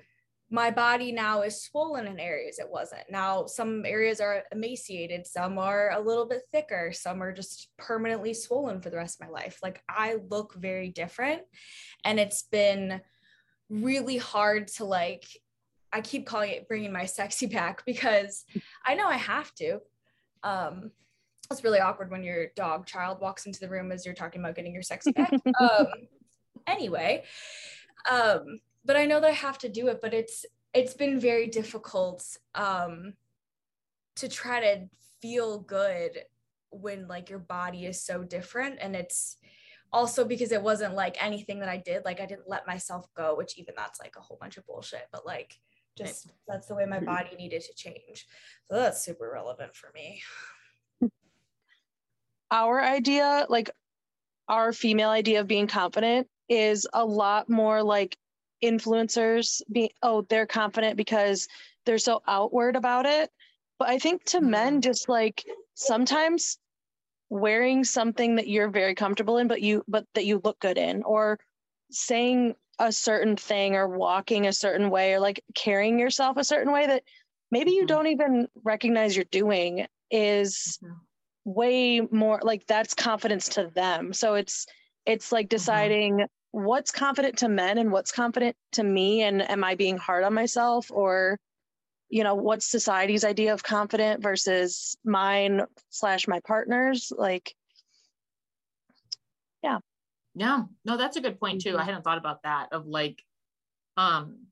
[0.52, 3.10] my body now is swollen in areas it wasn't.
[3.10, 8.34] Now, some areas are emaciated, some are a little bit thicker, some are just permanently
[8.34, 9.58] swollen for the rest of my life.
[9.62, 11.40] Like I look very different.
[12.04, 13.00] And it's been
[13.70, 15.24] really hard to like,
[15.92, 18.44] I keep calling it bringing my sexy back because
[18.84, 19.80] I know I have to.
[20.42, 20.90] Um,
[21.50, 24.56] it's really awkward when your dog child walks into the room as you're talking about
[24.56, 25.32] getting your sexy back.
[25.60, 25.86] um,
[26.66, 27.24] anyway,
[28.10, 31.48] um, but I know that I have to do it, but it's it's been very
[31.48, 32.24] difficult
[32.54, 33.12] um
[34.16, 34.88] to try to
[35.20, 36.18] feel good
[36.70, 39.36] when like your body is so different and it's
[39.92, 43.36] also because it wasn't like anything that I did like I didn't let myself go
[43.36, 45.58] which even that's like a whole bunch of bullshit but like
[45.96, 48.26] just that's the way my body needed to change.
[48.70, 50.22] So that's super relevant for me.
[52.50, 53.70] Our idea, like
[54.48, 58.16] our female idea of being confident, is a lot more like
[58.62, 61.48] influencers being, oh, they're confident because
[61.86, 63.30] they're so outward about it.
[63.78, 64.80] But I think to men, mm-hmm.
[64.80, 66.58] just like sometimes
[67.30, 71.02] wearing something that you're very comfortable in, but you, but that you look good in,
[71.02, 71.40] or
[71.90, 76.72] saying a certain thing or walking a certain way or like carrying yourself a certain
[76.72, 77.04] way that
[77.50, 77.88] maybe you Mhm.
[77.88, 81.00] don't even recognize you're doing is Mhm.
[81.44, 84.66] way more like that's confidence to them so it's
[85.06, 89.76] it's like deciding what's confident to men and what's confident to me and am i
[89.76, 91.38] being hard on myself or
[92.08, 97.54] you know what's society's idea of confident versus mine slash my partner's like
[100.34, 101.76] Yeah, no, that's a good point too.
[101.76, 101.84] I Mhm.
[101.86, 103.24] hadn't thought about that of like,
[103.96, 104.46] um,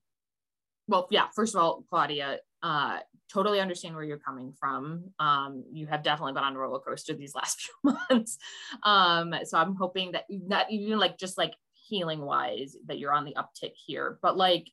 [0.88, 5.14] well, yeah, first of all, Claudia, uh, totally understand where you're coming from.
[5.18, 8.38] Um, you have definitely been on a roller coaster these last few months.
[8.82, 13.24] Um, so I'm hoping that not even like just like healing wise that you're on
[13.24, 14.70] the uptick here, but like,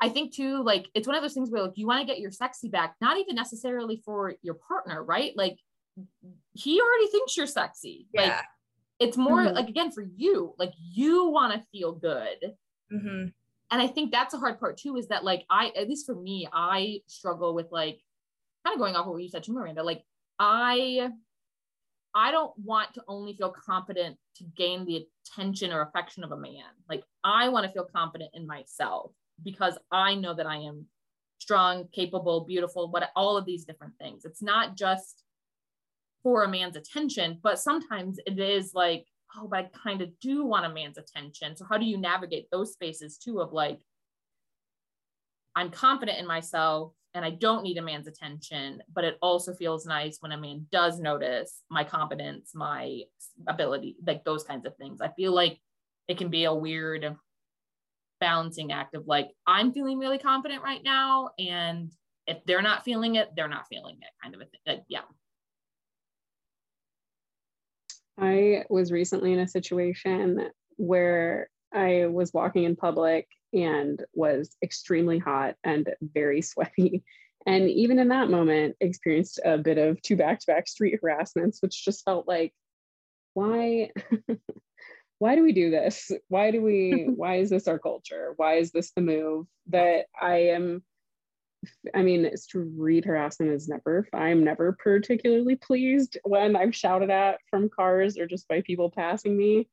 [0.00, 2.20] I think too, like it's one of those things where like you want to get
[2.20, 5.36] your sexy back, not even necessarily for your partner, right?
[5.36, 5.58] Like
[6.52, 8.06] he already thinks you're sexy.
[8.14, 8.42] Like yeah
[8.98, 9.54] it's more Mhm.
[9.54, 12.56] like again for you like you want to feel good.
[12.90, 13.26] Hmm
[13.70, 16.14] and i think that's a hard part too is that like i at least for
[16.14, 18.00] me i struggle with like
[18.64, 20.02] kind of going off what you said to miranda like
[20.38, 21.10] i
[22.14, 26.36] i don't want to only feel confident to gain the attention or affection of a
[26.36, 26.64] man.
[26.88, 29.12] Like i want to feel confident in myself
[29.44, 30.86] because i know that i am
[31.38, 34.24] strong capable beautiful what all of these different things.
[34.24, 35.24] It's not just
[36.28, 40.44] for a man's attention, but sometimes it is like, oh, but I kind of do
[40.44, 41.56] want a man's attention.
[41.56, 43.80] So how do you navigate those spaces too of like,
[45.56, 49.86] I'm confident in myself and I don't need a man's attention, but it also feels
[49.86, 53.04] nice when a man does notice my competence, my
[53.46, 55.00] ability, like those kinds of things.
[55.00, 55.58] I feel like
[56.08, 57.16] it can be a weird
[58.20, 61.30] balancing act of like, I'm feeling really confident right now.
[61.38, 61.90] And
[62.26, 64.60] if they're not feeling it, they're not feeling it kind of a thing.
[64.66, 65.04] Like, yeah.
[68.20, 75.18] I was recently in a situation where I was walking in public and was extremely
[75.18, 77.04] hot and very sweaty.
[77.46, 81.62] And even in that moment, experienced a bit of two back to back street harassments,
[81.62, 82.52] which just felt like,
[83.34, 83.90] why?
[85.18, 86.10] why do we do this?
[86.28, 88.34] Why do we, why is this our culture?
[88.36, 90.82] Why is this the move that I am?
[91.94, 97.68] I mean, street harassment is never, I'm never particularly pleased when I'm shouted at from
[97.68, 99.68] cars or just by people passing me.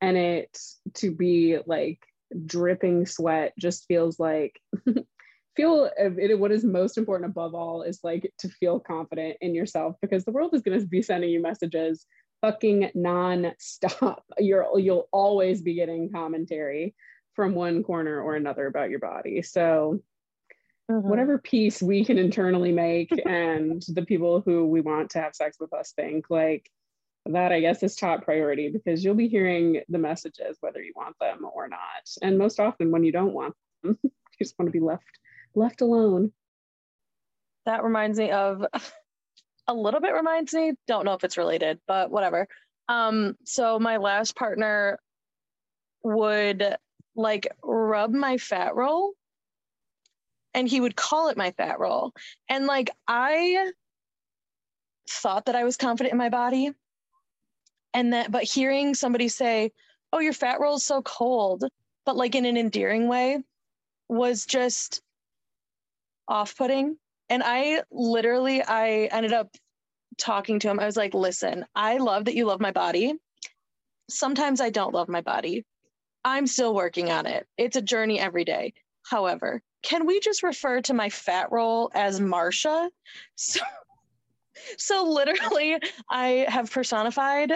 [0.00, 0.56] And it
[0.94, 1.98] to be like
[2.46, 4.60] dripping sweat just feels like,
[5.56, 9.96] feel it, what is most important above all is like to feel confident in yourself
[10.02, 12.06] because the world is going to be sending you messages
[12.40, 14.24] fucking non-stop.
[14.38, 16.94] You're, you'll always be getting commentary
[17.34, 19.42] from one corner or another about your body.
[19.42, 20.00] So
[20.90, 21.02] Mhm.
[21.02, 25.56] whatever peace we can internally make and the people who we want to have sex
[25.58, 26.70] with us think like
[27.24, 31.16] that i guess is top priority because you'll be hearing the messages whether you want
[31.20, 31.80] them or not
[32.20, 35.18] and most often when you don't want them you just want to be left
[35.54, 36.30] left alone
[37.64, 38.66] That reminds me of
[39.66, 42.46] a little bit reminds me, don't know if it's related, but whatever.
[42.88, 44.98] Um, so my last partner
[46.02, 46.76] would
[47.16, 49.12] like rub my fat roll
[50.54, 52.12] and he would call it my fat roll.
[52.48, 53.72] And like I
[55.08, 56.70] thought that I was confident in my body.
[57.92, 59.72] And that but hearing somebody say,
[60.12, 61.64] Oh, your fat roll is so cold,
[62.06, 63.42] but like in an endearing way
[64.08, 65.02] was just
[66.28, 66.96] off-putting.
[67.28, 69.48] And i literally i ended up
[70.18, 70.78] talking to him.
[70.78, 73.14] I was like listen i love that you love my body.
[74.10, 75.64] Sometimes i don't love my body.
[76.24, 77.46] I'm still working on it.
[77.58, 78.74] It's a journey every day.
[79.04, 82.88] However can we just refer to my fat roll as marsha
[83.36, 83.60] so,
[84.78, 85.78] so literally
[86.10, 87.52] i have personified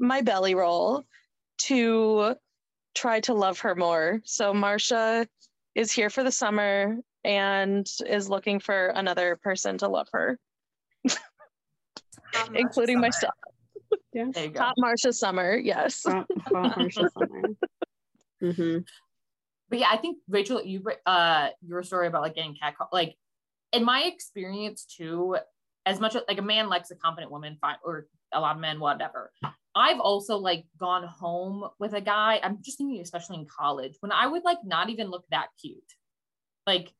[0.00, 1.04] my belly roll
[1.58, 2.34] to
[2.94, 5.26] try to love her more so marsha
[5.74, 10.38] is here for the summer and is looking for another person to love her,
[12.54, 13.06] including Summer.
[13.06, 13.34] myself.
[14.12, 16.02] yeah There you Marsha Summer, yes.
[16.04, 17.42] Hot- hot Marsha Summer.
[18.42, 18.84] Mhm.
[19.72, 23.16] But yeah, I think Rachel, you uh your story about like getting cat like
[23.72, 25.38] in my experience too,
[25.86, 28.60] as much as like a man likes a confident woman, fine, or a lot of
[28.60, 29.32] men, whatever.
[29.74, 32.38] I've also like gone home with a guy.
[32.42, 35.78] I'm just thinking, especially in college, when I would like not even look that cute.
[36.66, 36.92] Like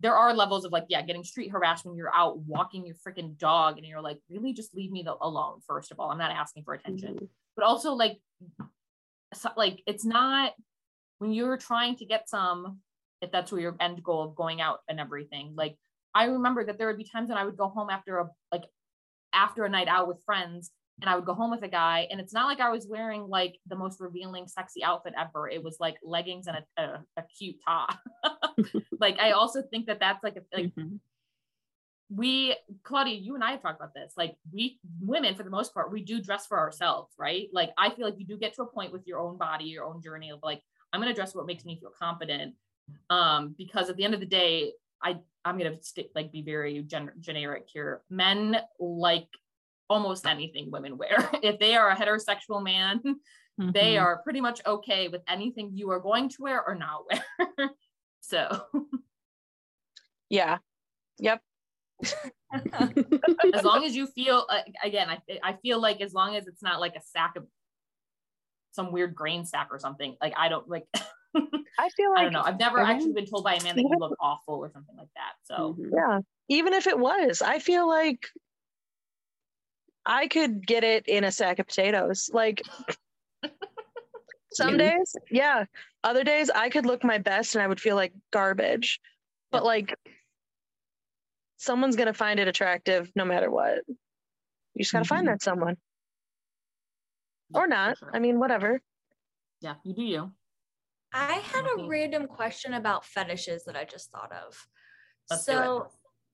[0.00, 3.38] there are levels of like, yeah, getting street harassed when you're out walking your freaking
[3.38, 5.60] dog and you're like, really just leave me the, alone.
[5.68, 7.28] First of all, I'm not asking for attention Mhm.
[7.54, 8.18] but also like
[9.34, 10.54] so, like it's not
[11.22, 12.80] when you're trying to get some
[13.20, 15.76] if that's where your end goal of going out and everything like
[16.14, 18.64] i remember that there would be times when i would go home after a like
[19.32, 22.20] after a night out with friends and i would go home with a guy and
[22.20, 25.48] it's not like i was wearing like the most revealing sexy outfit ever.
[25.48, 27.96] It was like leggings and a, a, a cute top.
[29.00, 30.98] Like i also think that that's like a, like Mhm.
[32.10, 32.54] we
[32.84, 34.12] claudia you and i have talked about this.
[34.16, 37.48] Like we women for the most part we do dress for ourselves right?
[37.52, 39.84] Like i feel like you do get to a point with your own body your
[39.84, 40.62] own journey of like
[40.92, 42.54] i'm going to dress what makes me feel confident
[43.10, 44.72] um because at the end of the day
[45.02, 49.28] i i'm going to st- like be very gen- generic here men like
[49.88, 53.00] almost anything women wear if they are a heterosexual man
[53.58, 54.02] they Mhm.
[54.02, 57.70] are pretty much okay with anything you are going to wear or not wear
[58.20, 58.66] so
[60.30, 60.58] Yeah.
[61.18, 61.42] Yep.
[63.54, 66.62] as long as you feel uh, again I, I feel like as long as it's
[66.62, 67.44] not like a sack of
[68.72, 72.32] some weird grain sack or something like i don't like I feel like i don't
[72.32, 72.90] know i've never Okay.
[72.92, 75.76] actually been told by a man that you look awful or something like that so
[75.78, 75.90] Mhm.
[75.94, 76.18] yeah.
[76.48, 78.26] Even if it was, I feel like
[80.04, 82.28] I could get it in a sack of potatoes.
[82.32, 82.60] Like
[84.52, 85.64] some days, yeah.
[86.04, 89.00] Other days I could look my best and I would feel like garbage.
[89.50, 89.94] But like
[91.56, 93.78] someone's gonna find it attractive no matter what.
[93.86, 95.30] You just gotta find Mhm.
[95.30, 95.76] that someone.
[97.54, 97.98] Or not.
[97.98, 98.10] sure.
[98.12, 98.80] I mean, whatever.
[99.60, 100.32] yeah you do you
[101.12, 104.66] I had a random question about fetishes that I just thought of.
[105.28, 105.88] Let's so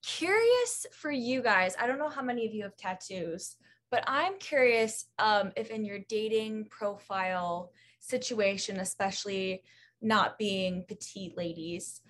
[0.05, 1.75] curious for you guys.
[1.81, 3.57] I don't know how many of you have tattoos,
[3.91, 9.64] but I'm curious um, if in your dating profile situation, especially
[10.01, 12.01] not being petite ladies,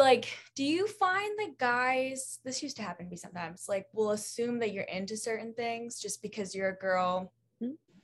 [0.00, 4.12] like, do you find that guys, this used to happen to me sometimes, like, will
[4.12, 7.32] assume that you're into certain things just because you're a girl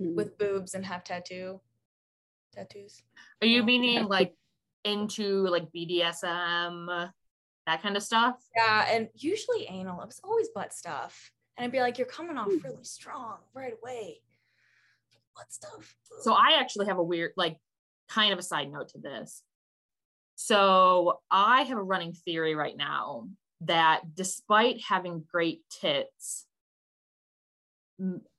[0.01, 0.14] Mhm.
[0.14, 1.61] with boobs and have tattoo
[2.53, 3.03] tattoos?
[3.42, 4.34] are you meaning like
[4.84, 7.12] into like bdsm
[7.66, 10.01] that kind of stuff Yeah, and usually anal.
[10.01, 11.32] It was always butt stuff.
[11.57, 12.59] And I'd be like, you're coming off Hmm.
[12.62, 14.20] really strong right away.
[15.34, 15.97] Butt stuff.
[16.20, 17.59] So I actually have a weird, like,
[18.09, 19.42] kind of a side note to this.
[20.36, 23.28] So I have a running theory right now
[23.62, 26.45] that despite having great tits, m-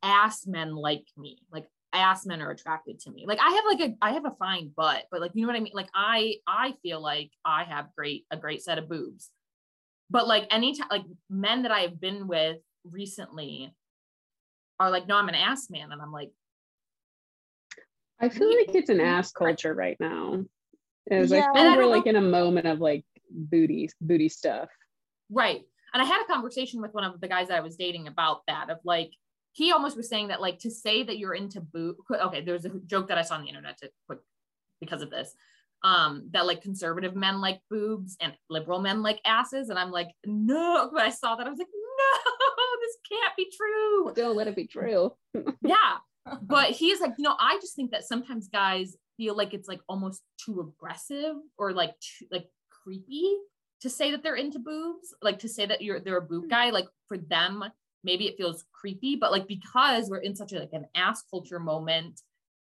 [0.03, 1.39] ass men like me.
[1.51, 3.25] Like ass men are attracted to me.
[3.27, 5.55] Like I have like a I have a fine butt, but like you know what
[5.55, 5.73] I mean?
[5.73, 9.29] Like I I feel like I have great a great set of boobs.
[10.09, 13.73] But like anytime like men that I have been with recently
[14.79, 15.91] are like, no, I'm an ass man.
[15.91, 16.31] And I'm like,
[18.19, 20.43] I feel like it's an ass culture right now.
[21.09, 21.47] As Yeah.
[21.53, 24.69] I feel we're like know- in a moment of like booty booty stuff.
[25.29, 25.61] Right.
[25.93, 28.41] And I had a conversation with one of the guys that I was dating about
[28.47, 29.11] that of like
[29.57, 32.69] he almost was saying that like to say that you're into boob okay, there's a
[32.85, 34.19] joke that I saw on the internet to quick
[34.79, 35.35] because of this
[35.83, 40.09] um that like conservative men like boobs and liberal men like asses and i'm like
[40.25, 42.31] no but i saw that i was like no
[42.81, 45.13] this can't be true Don't let it be true.
[45.61, 45.97] yeah
[46.41, 49.81] but he's like you know i just think that sometimes guys feel like it's like
[49.87, 52.47] almost too aggressive or like too, like
[52.83, 53.35] creepy
[53.81, 56.71] to say that they're into boobs like to say that you're they're a boob guy
[56.71, 57.63] like for them
[58.07, 61.59] maybe it feels creepy but like because we're in such a like an ass culture
[61.59, 62.19] moment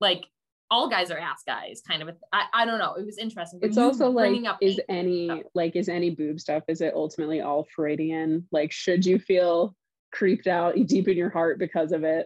[0.01, 0.25] like
[0.71, 3.59] all guys are ass guys kind of a, I, I don't know it was interesting
[3.61, 5.39] It's also like, up is any stuff.
[5.53, 6.63] like is any boob stuff?
[6.67, 8.47] Is it ultimately all Freudian?
[8.51, 9.75] Like, should you feel
[10.11, 12.25] creeped out deep in your heart because of it?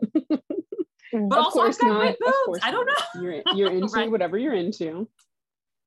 [1.11, 1.27] Mm-hmm.
[1.27, 1.99] but of also course I've got not.
[2.01, 3.03] great Of course i don't not.
[3.15, 4.11] know You're you're into Right.
[4.11, 5.09] whatever you're into.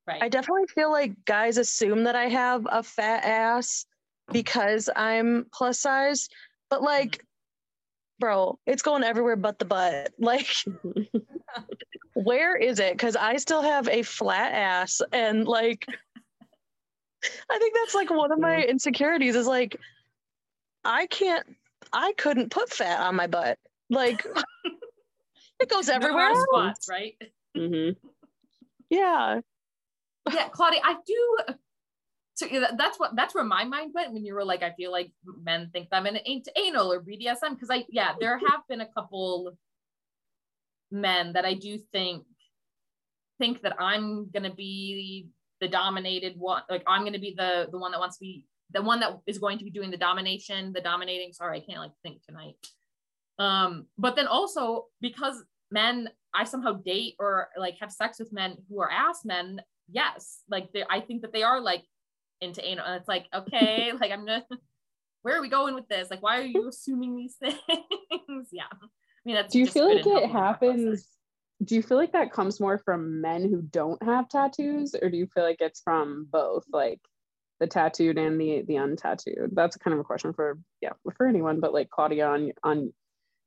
[0.06, 3.86] right I definitely feel like guys assume that I have a fat ass
[4.32, 6.28] because I'm plus size,
[6.72, 7.22] but like,
[8.18, 10.10] bro, it's going everywhere but the butt.
[10.18, 10.46] Like,
[12.14, 12.94] where is it?
[12.94, 15.84] Because I still have a flat ass, and like,
[17.50, 19.76] I think that's like one of my insecurities is like,
[20.82, 21.44] I can't,
[21.92, 23.58] I couldn't put fat on my butt.
[23.90, 24.24] Like,
[25.60, 26.22] it goes everywhere.
[26.22, 26.44] hard else.
[26.44, 27.14] squats right
[27.54, 27.96] Mhm.
[28.88, 29.40] Yeah.
[30.32, 31.36] yeah claudia i do
[32.50, 35.12] so that's what that's where my mind went when you were like i feel like
[35.42, 36.18] men think that i'm an
[36.56, 39.52] anal or bdsm because i yeah there have been a couple
[40.90, 42.24] men that i do think
[43.38, 45.28] think that i'm gonna be
[45.60, 48.82] the dominated one like i'm gonna be the the one that wants to be the
[48.82, 51.92] one that is going to be doing the domination the dominating sorry i can't like
[52.02, 52.54] think tonight.
[53.38, 58.56] Um but then also because men i somehow date or like have sex with men
[58.68, 61.82] who are ass men yes like they, i think that they are like
[62.42, 64.44] into anal and it's like okay like i'm gonna
[65.22, 68.86] where are we going with this like why are you assuming these things yeah i
[69.24, 70.60] mean that's Do you feel like it healthy thought process.
[70.60, 71.08] happens?
[71.64, 75.16] Do you feel like that comes more from men who don't have tattoos, or do
[75.16, 77.00] you feel like it's from both, like
[77.60, 79.50] the tattooed and the the untattooed?
[79.52, 82.92] That's kind of a question for yeah for anyone, but like Claudia on on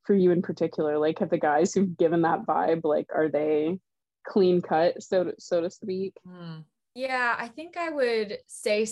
[0.04, 3.80] for you in particular, like have the guys who've given that vibe, like are they
[4.26, 6.14] clean cut, so to, so to speak?
[6.26, 6.60] Hmm.
[6.96, 8.88] Yeah, I think I would say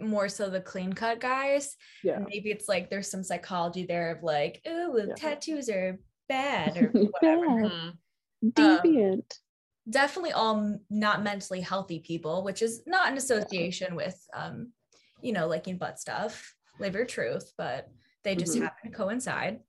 [0.00, 1.76] more so the clean cut guys.
[2.02, 2.18] Yeah.
[2.28, 5.14] Maybe it's like there's some psychology there of like, oh, well, Yeah.
[5.14, 6.88] tattoos are bad or
[7.22, 7.46] whatever.
[7.46, 7.70] Bad.
[8.42, 8.48] Hmm.
[8.50, 9.38] Deviant.
[9.88, 14.72] Definitely all not mentally healthy people, which is not an association with, um,
[15.22, 17.88] you know, liking butt stuff, live your truth, but
[18.24, 18.62] they just Mhm.
[18.62, 19.60] happen to coincide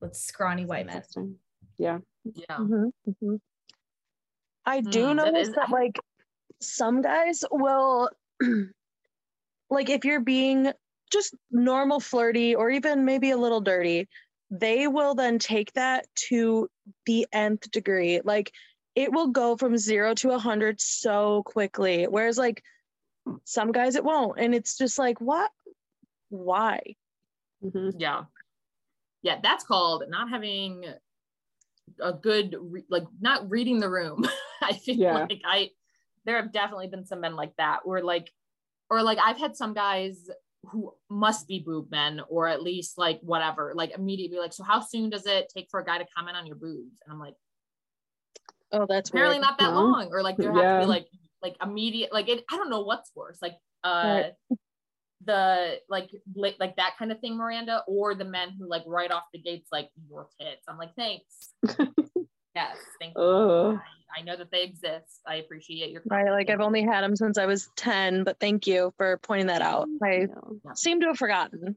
[0.00, 0.96] with scrawny white men.
[0.96, 1.38] Interesting.
[1.78, 1.98] Yeah.
[2.24, 3.40] yeah Mhm, mhm.
[4.66, 5.98] I do that notice is- that like
[6.60, 8.10] some guys will
[9.70, 10.72] like if you're being
[11.12, 14.08] just normal flirty or even maybe a little dirty,
[14.50, 16.68] they will then take that to
[17.04, 18.20] the nth degree.
[18.24, 18.52] Like
[18.94, 22.06] it will go from zero to a hundred so quickly.
[22.08, 22.62] Whereas like
[23.44, 24.38] some guys it won't.
[24.40, 25.50] And it's just like, what?
[26.30, 26.80] Why?
[27.64, 27.94] Mhm.
[27.98, 28.24] yeah
[29.22, 30.84] yeah that's called not having
[32.00, 34.28] a good re- like not reading the room
[34.62, 35.14] i feel Yeah.
[35.14, 35.70] like i
[36.24, 38.32] there have definitely been some men like that where like
[38.90, 40.28] or like i've had some guys
[40.70, 44.80] who must be boob men or at least like whatever like immediately like so how
[44.80, 47.34] soon does it take for a guy to comment on your boobs and i'm like
[48.72, 49.46] Oh, that's apparently weird.
[49.48, 49.80] not that No.
[49.80, 51.06] long or like there has to be like
[51.40, 53.54] like immediate like it i don't know what's worse like
[53.84, 54.58] uh Right.
[55.24, 59.12] the like like like that kind of thing miranda or the men who like right
[59.12, 61.54] off the gates like your tits i'm like thanks
[62.56, 63.78] yes thank you Oh.
[64.16, 66.30] I, I know that they exist i appreciate your Right.
[66.30, 69.62] Like I've only had them since I was 10, but thank you for pointing that
[69.62, 69.88] out.
[70.02, 70.74] I No.
[70.74, 71.76] seem to have forgotten.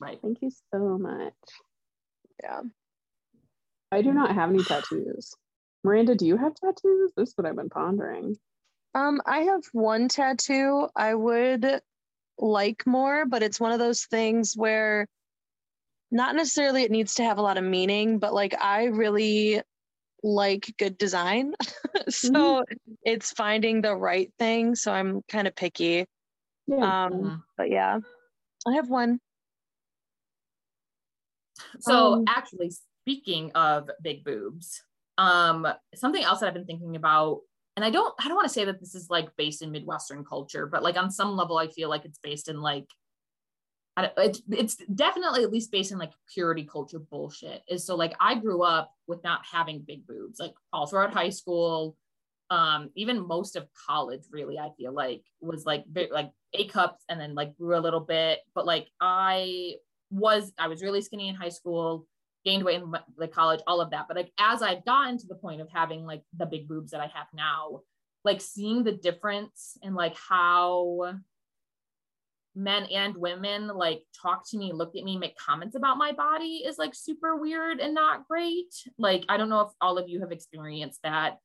[0.00, 1.34] right Thank you so much.
[2.42, 2.60] Yeah.
[3.90, 5.34] I do not have any tattoos.
[5.84, 7.12] Miranda, do you have tattoos?
[7.16, 8.36] This is what I've been pondering.
[8.94, 11.80] Um, I have one tattoo I would
[12.38, 15.06] like more, but it's one of those things where
[16.10, 19.62] not necessarily it needs to have a lot of meaning, but like I really
[20.24, 21.54] like good design.
[22.08, 22.64] so
[23.04, 24.74] it's finding the right thing.
[24.74, 26.06] So I'm kind of picky.
[26.66, 27.04] Yeah.
[27.06, 27.98] Um, but yeah,
[28.66, 29.20] I have one.
[31.80, 32.72] So Um, actually
[33.02, 34.82] speaking of big boobs,
[35.18, 37.42] um something else that I've been thinking about
[37.76, 40.24] and I don't I don't want to say that this is like based in Midwestern
[40.24, 43.03] culture, but like on some level I feel like it's based in like I don't,
[43.96, 47.62] it's it's definitely at least based in like purity culture bullshit.
[47.68, 51.30] Is so like I grew up with not having big boobs, like all throughout high
[51.30, 51.96] school,
[52.50, 57.20] um, even most of college, really, I feel like was like like A cups and
[57.20, 58.40] then like grew a little bit.
[58.54, 59.74] But like I
[60.10, 62.06] was I was really skinny in high school.
[62.44, 64.06] gained weight in like college, all of that.
[64.06, 67.00] But like as I've gotten to the point of having like the big boobs that
[67.00, 67.80] I have now,
[68.24, 71.14] like seeing the difference in like how
[72.54, 76.62] men and women like talk to me, look at me, make comments about my body
[76.66, 78.72] is like super weird and not great.
[78.98, 81.38] Like I don't know if all of you have experienced that.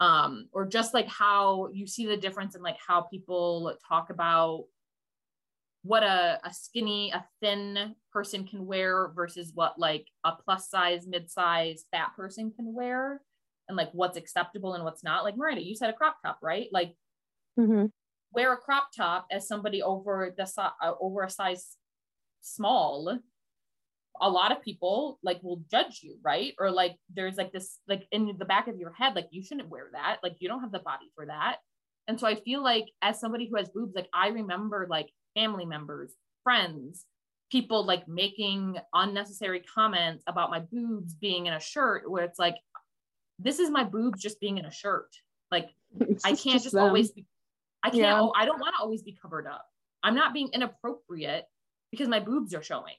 [0.00, 4.64] Um, or just like how you see the difference in like how people talk about
[5.82, 11.06] what a, a skinny, a thin person can wear versus what like a plus size,
[11.06, 13.20] mid size, fat person can wear,
[13.68, 15.24] and like what's acceptable and what's not.
[15.24, 16.68] Like Miranda, you said a crop top, right?
[16.72, 16.94] Like
[17.58, 17.86] Mm-hmm.
[18.34, 21.76] Wear a crop top as somebody over the si- uh, over a size
[22.40, 23.18] small
[24.20, 26.54] a lot of people like will judge you right?
[26.60, 29.68] Or like there's like this like in the back of your head like you shouldn't
[29.68, 30.18] wear that.
[30.22, 31.56] Like you don't have the body for that.
[32.06, 35.64] And so i feel like as somebody who has boobs like i remember like family
[35.64, 36.12] members
[36.42, 37.06] friends
[37.50, 42.56] people like making unnecessary comments about my boobs being in a shirt where it's like
[43.38, 45.08] this is my boobs just being in a shirt.
[45.50, 45.70] Like
[46.24, 46.84] I can't just them.
[46.84, 47.24] always be,
[47.84, 48.28] I can't, Yeah.
[48.34, 49.66] I don't want to always be covered up.
[50.02, 51.44] I'm not being inappropriate
[51.90, 52.94] because my boobs are showing.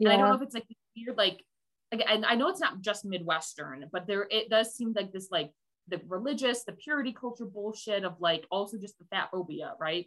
[0.00, 1.44] And I don't know if it's like weird, like,
[1.92, 5.28] like and I know it's not just Midwestern, but there, it does seem like this,
[5.30, 5.52] like
[5.88, 10.06] the religious, the purity culture bullshit of like also just the fat phobia, right?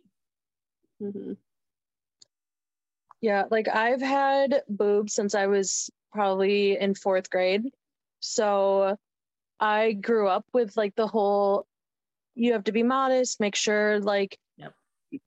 [1.02, 1.34] Mm-hmm.
[3.22, 7.64] Yeah, like I've had boobs since I was probably in fourth grade.
[8.20, 8.98] So
[9.60, 11.68] I grew up with like the whole
[12.36, 14.74] you have to be modest, make sure like, Yep.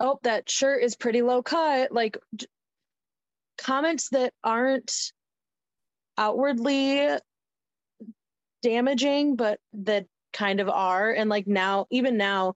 [0.00, 1.90] oh, that shirt is pretty low cut.
[1.92, 2.46] Like j-
[3.56, 5.12] comments that aren't
[6.16, 7.18] outwardly
[8.62, 11.10] damaging, but that kind of are.
[11.12, 12.54] And like now, even now,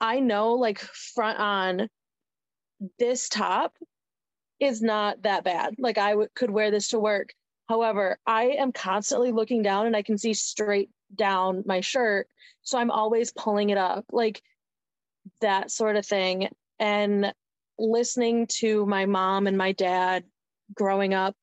[0.00, 1.88] I know like front on
[2.98, 3.74] this top
[4.60, 5.74] is not that bad.
[5.78, 7.32] Like I w- could wear this to work.
[7.68, 12.28] However, I am constantly looking down and I can see straight down my shirt.
[12.62, 14.42] So I'm always pulling it up, like
[15.40, 16.48] that sort of thing.
[16.78, 17.32] And
[17.78, 20.24] listening to my mom and my dad
[20.74, 21.36] growing up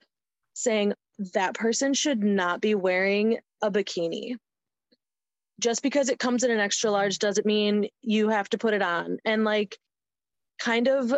[0.53, 0.93] saying
[1.33, 4.35] that person should not be wearing a bikini.
[5.59, 8.81] Just because it comes in an extra large doesn't mean you have to put it
[8.81, 9.17] on.
[9.23, 9.77] And like,
[10.59, 11.13] kind of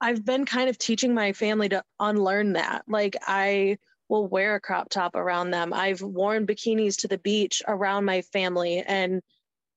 [0.00, 2.84] I've been kind of teaching my family to unlearn that.
[2.88, 3.78] Like I
[4.10, 5.72] will wear a crop top around them.
[5.72, 9.22] I've worn bikinis to the beach around my family and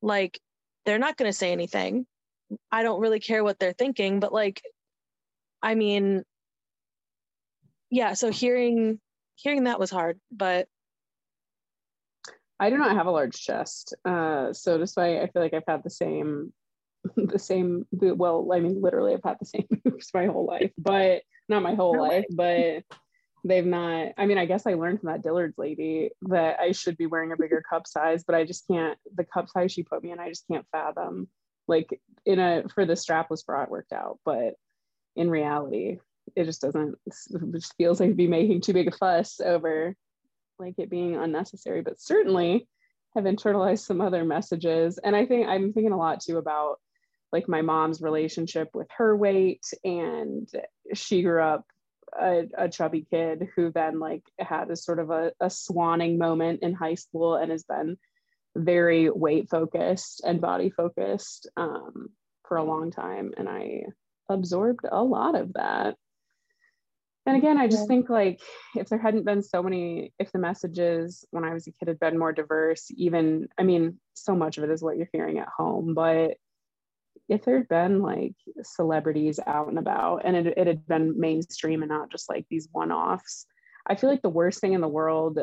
[0.01, 0.39] like
[0.85, 2.07] they're not going to say anything.
[2.71, 4.61] I don't really care what they're thinking, but like
[5.61, 6.23] I mean
[7.91, 8.99] yeah, so hearing
[9.35, 10.67] hearing that was hard, but
[12.59, 13.95] I do not have a large chest.
[14.03, 16.51] Uh, so despite I feel like I've had the same
[17.15, 21.21] the same well, I mean literally I've had the same boobs my whole life, but
[21.47, 22.83] not my whole life, but
[23.43, 26.97] they've not I mean, I guess I learned from that Dillard's lady that I should
[26.97, 30.03] be wearing a bigger cup size, but I just can't the cup size she put
[30.03, 31.27] me in, I just can't fathom.
[31.67, 34.55] Like in a for the strapless bra it worked out, but
[35.15, 35.99] in reality,
[36.35, 37.13] it just doesn't it
[37.53, 39.95] just feels like be making too big a fuss over
[40.59, 42.67] like it being unnecessary, but certainly
[43.15, 44.97] have internalized some other messages.
[44.97, 46.79] And I think I'm thinking a lot too about
[47.31, 49.65] like my mom's relationship with her weight.
[49.83, 50.47] And
[50.93, 51.65] she grew up
[52.19, 56.61] a, a chubby kid who then like had a sort of a, a swanning moment
[56.63, 57.97] in high school and has been
[58.55, 62.09] very weight focused and body focused um,
[62.47, 63.33] for a long time.
[63.37, 63.83] And I
[64.29, 65.95] absorbed a lot of that.
[67.25, 68.41] And again, I just think like
[68.75, 71.99] if there hadn't been so many, if the messages when I was a kid had
[71.99, 75.47] been more diverse, even, I mean, so much of it is what you're hearing at
[75.47, 76.35] home, but
[77.29, 81.81] if there had been like celebrities out and about and it, it had been mainstream
[81.81, 83.45] and not just like these one offs,
[83.87, 85.39] I feel like the worst thing in the world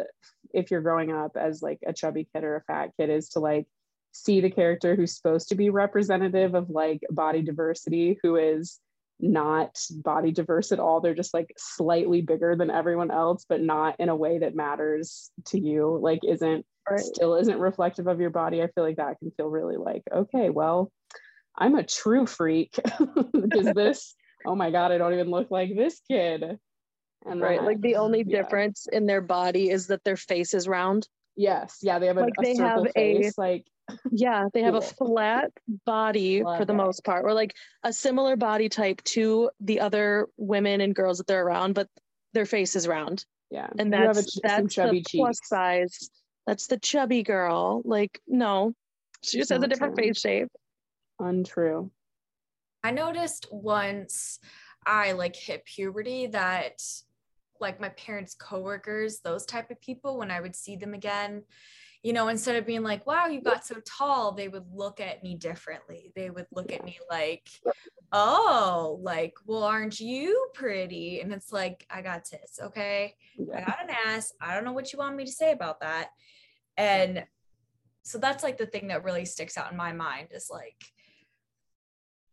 [0.53, 3.41] if you're growing up as like a chubby kid or a fat kid is to
[3.41, 3.67] like
[4.13, 8.81] see the character who's supposed to be representative of like body diversity who is
[9.23, 11.01] not body diverse at all.
[11.01, 15.31] They're just like slightly bigger than everyone else, but not in a way that matters
[15.47, 17.01] to you, like isn't Right.
[17.01, 18.63] still isn't reflective of your body.
[18.63, 20.91] I feel like that can feel really like, okay, well,
[21.57, 22.79] I'm a true freak.
[23.33, 24.15] Because this,
[24.47, 26.59] oh my God, I don't even look like this kid.
[27.27, 28.43] And right, that- like the only yeah.
[28.43, 31.07] difference in their body is that their face is round.
[31.37, 33.65] Yes, yeah, they have a, Like, a they have a- Like,
[34.11, 35.51] Yeah, they have a flat
[35.87, 36.77] body Love for the it.
[36.77, 41.27] most part, or like a similar body type to the other women and girls that
[41.27, 41.89] they're around, but
[42.33, 43.25] their face is round.
[43.51, 46.11] yeah, And you have a that's ch- some that's chubby the plus size.
[46.47, 47.83] That's the chubby girl.
[47.85, 48.73] Like, no,
[49.23, 50.49] she just has a different face shape.
[51.21, 51.91] Untrue.
[52.83, 54.41] I noticed once
[54.87, 56.83] I like hit puberty that
[57.61, 61.43] like my parents' coworkers, those type of people, when I would see them again,
[62.03, 65.23] you know, instead of being like, wow, you got so tall, they would look at
[65.23, 66.11] me differently.
[66.17, 67.51] They would look at me like,
[68.11, 71.21] oh, like, well, aren't you pretty?
[71.21, 73.17] And it's like, I got tits, okay?
[73.55, 74.33] I got an ass.
[74.41, 76.09] I don't know what you want me to say about that.
[76.79, 77.27] And
[78.03, 80.83] so that's like the thing that really sticks out in my mind is like,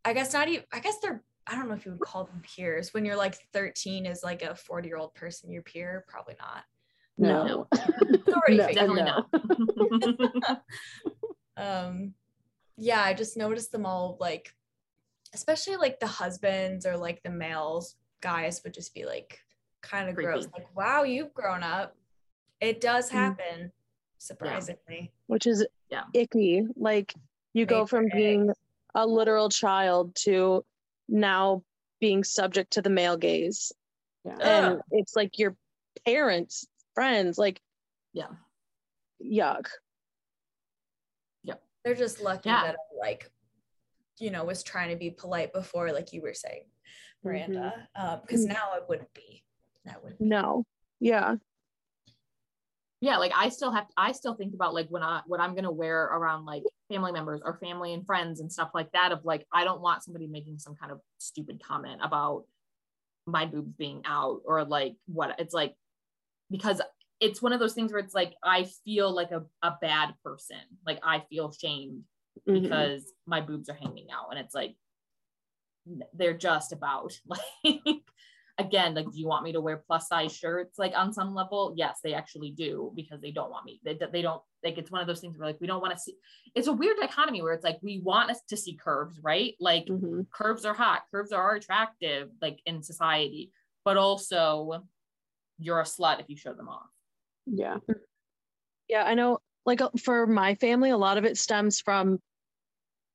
[0.07, 2.41] I guess not even, I guess they're, I don't know if you would call them
[2.55, 2.93] peers.
[2.93, 6.63] When you're like 13 is like a 40 year old person, your peer, probably not.
[7.17, 7.67] No.
[8.33, 9.25] Already No, figured Definitely no.
[10.45, 10.61] not.
[11.57, 12.13] um
[12.77, 14.53] yeah i just noticed them all like
[15.33, 19.39] especially like the husbands or like the males guys would just be like
[19.81, 21.97] kind of gross like wow you've grown up
[22.61, 23.13] it does Mm.
[23.15, 23.71] happen
[24.19, 26.03] surprisingly which is Yeah.
[26.13, 26.63] icky.
[26.75, 27.13] Like
[27.53, 28.13] you go from ick.
[28.13, 28.53] being
[28.97, 30.65] a literal child to
[31.07, 31.61] now
[32.01, 33.71] being subject to the male gaze.
[34.25, 34.37] Yeah.
[34.41, 35.55] And it's like your
[36.03, 37.61] parents, friends, like
[38.11, 38.29] Yeah.
[39.23, 39.67] yuck.
[41.43, 41.53] Yeah.
[41.85, 42.63] they're just lucky Yeah.
[42.63, 43.31] that I like
[44.19, 46.63] you know was trying to be polite before like you were saying
[47.23, 48.49] miranda uh, because Mm.
[48.49, 49.43] now i wouldn't be
[49.85, 50.65] that would No.
[50.99, 51.35] Yeah.
[53.01, 55.71] Yeah like i still have i still think about like when i what i'm gonna
[55.71, 59.45] wear around like family members or family and friends and stuff like that of like
[59.53, 62.43] i don't want somebody making some kind of stupid comment about
[63.25, 65.75] my boobs being out or like what it's like
[66.49, 66.81] because
[67.19, 70.57] it's one of those things where it's like i feel like a, a bad person
[70.85, 72.03] like i feel shamed
[72.47, 72.61] Mhm.
[72.61, 74.75] because my boobs are hanging out and it's like
[76.13, 78.01] they're just about like
[78.59, 81.73] again like do you want me to wear plus size shirts like on some level
[81.77, 84.99] yes they actually do because they don't want me they, they don't like it's one
[85.01, 86.15] of those things where like we don't want to see
[86.55, 89.85] it's a weird dichotomy where it's like we want us to see curves right like
[89.85, 90.25] Mhm.
[90.31, 93.51] curves are hot curves are attractive like in society
[93.85, 94.83] but also
[95.59, 96.89] you're a slut if you show them off
[97.45, 97.77] Yeah.
[98.89, 102.19] Yeah, I know like uh, for my family a lot of it stems from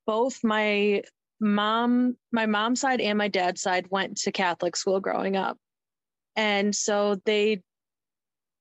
[0.06, 1.02] both my
[1.42, 5.58] mom my mom's side and my dad's side went to Catholic school growing up.
[6.36, 7.62] And so they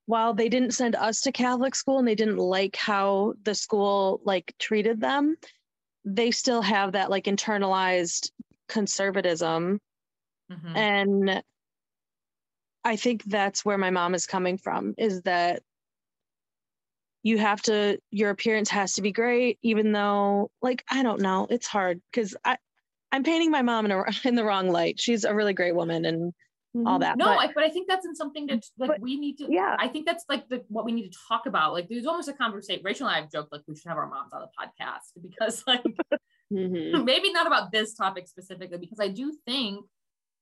[0.08, 4.20] while they didn't send us to Catholic school and they didn't like how the school
[4.26, 5.38] like treated them,
[6.04, 8.32] they still have that like internalized
[8.68, 9.80] conservatism
[10.50, 10.76] Mhm.
[10.76, 11.44] and
[12.84, 15.62] i think that's where my mom is coming from is that
[17.24, 21.48] you have to your appearance has to be great even though like i don't know
[21.50, 22.58] it's hard because i
[23.12, 26.06] i'm painting my mom in, a, in the wrong light she's a really great woman
[26.06, 26.34] and
[26.86, 27.02] all Mhm.
[27.02, 29.38] that no but I, but i think that's in something that like but- we need
[29.40, 31.74] to yeah I think that's like the what we need to talk about.
[31.74, 32.82] Like there's almost a conversation.
[32.84, 35.64] Rachel and I have joked like we should have our moms on the podcast because
[35.68, 35.84] like
[36.54, 37.04] Mhm.
[37.04, 39.86] maybe not about this topic specifically, because I do think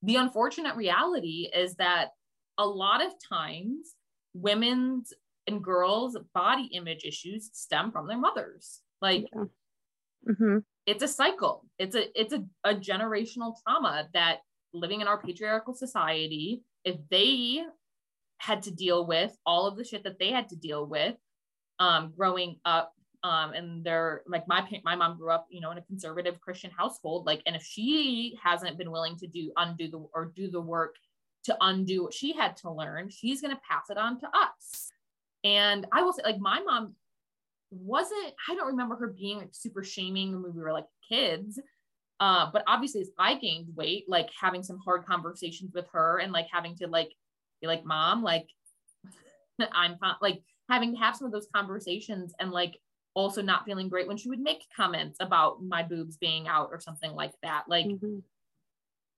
[0.02, 2.10] the unfortunate reality is that
[2.58, 3.94] a lot of times
[4.34, 5.12] women's
[5.48, 8.80] and girls' body image issues stem from their mothers.
[9.02, 9.26] Like
[10.38, 11.66] hmm it's a cycle.
[11.78, 14.38] It's a it's a, a generational trauma that
[14.72, 17.62] living in our patriarchal society, if they
[18.40, 21.14] had to deal with all of the shit that they had to deal with
[21.78, 25.78] um growing up um and they're like my my mom grew up you know in
[25.78, 29.98] a conservative christian household like and if she hasn't been willing to do undo the
[30.14, 30.96] or do the work
[31.44, 34.90] to undo what she had to learn she's going to pass it on to us
[35.44, 36.94] and i will say like my mom
[37.70, 41.58] wasn't i don't remember her being like super shaming when we were like kids
[42.20, 46.32] uh but obviously as i gained weight like having some hard conversations with her and
[46.32, 47.10] like having to like
[47.60, 48.46] be like mom like
[49.72, 52.78] i'm fine like having to have some of those conversations and like
[53.14, 56.80] also not feeling great when she would make comments about my boobs being out or
[56.80, 58.22] something like that like Mhm.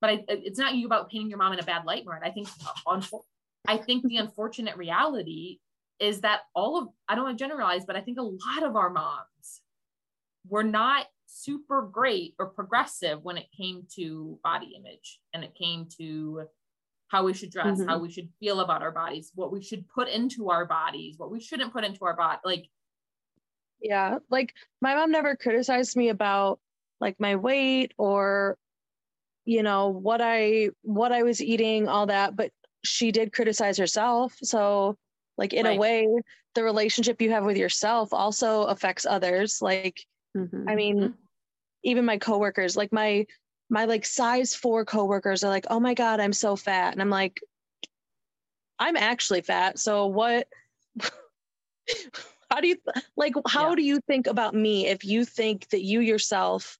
[0.00, 2.22] but I, it's not you about painting your mom in a bad light, Marin.
[2.24, 2.48] I think,
[2.88, 3.22] unfo-
[3.68, 5.58] I think the unfortunate reality
[6.02, 8.76] is that all of, I don't want to generalize, but I think a lot of
[8.76, 9.60] our moms
[10.48, 15.86] were not super great or progressive when it came to body image and it came
[15.98, 16.42] to
[17.08, 17.88] how we should dress, mm-hmm.
[17.88, 21.30] how we should feel about our bodies, what we should put into our bodies, what
[21.30, 22.40] we shouldn't put into our body.
[22.44, 22.66] Like,
[23.82, 26.60] yeah like my mom never criticized me about
[27.00, 28.56] like my weight or
[29.44, 32.50] you know what i what i was eating all that but
[32.84, 34.96] she did criticize herself so
[35.38, 35.76] like in Right.
[35.76, 36.06] a way
[36.54, 40.06] the relationship you have with yourself also affects others like
[40.36, 40.68] Mhm.
[40.68, 41.14] i mean Mhm.
[41.82, 43.26] even my coworkers like my
[43.70, 47.10] my like size 4 coworkers are like oh my god i'm so fat and i'm
[47.10, 47.40] like
[48.78, 50.46] i'm actually fat so what
[52.50, 52.76] how do you
[53.16, 53.74] like how Yeah.
[53.74, 56.78] do you think about me if you think that you yourself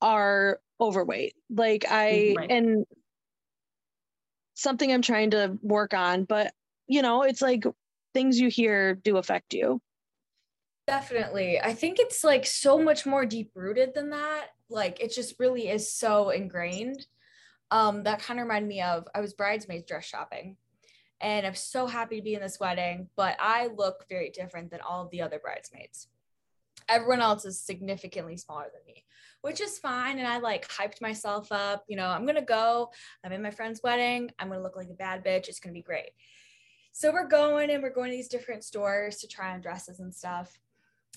[0.00, 2.50] are overweight like i Right.
[2.50, 2.86] and
[4.54, 6.24] something I'm trying to work on.
[6.24, 6.52] But
[6.92, 7.64] you know, it's like
[8.12, 9.80] things you hear do affect you.
[10.86, 11.60] Definitely.
[11.60, 14.48] I think it's like so much more deep rooted than that.
[14.68, 17.06] Like it just really is so ingrained.
[17.70, 20.56] Um, that kind of reminded me of I was bridesmaids dress shopping
[21.22, 24.80] and I'm so happy to be in this wedding, but I look very different than
[24.80, 26.08] all of the other bridesmaids.
[26.88, 29.04] Everyone else is significantly smaller than me,
[29.40, 30.18] which is fine.
[30.18, 31.84] And I like hyped myself up.
[31.88, 32.90] You know, I'm gonna go.
[33.24, 34.30] I'm in my friend's wedding.
[34.38, 35.48] I'm gonna look like a bad bitch.
[35.48, 36.10] It's gonna be great.
[36.92, 40.14] So we're going and we're going to these different stores to try on dresses and
[40.14, 40.58] stuff.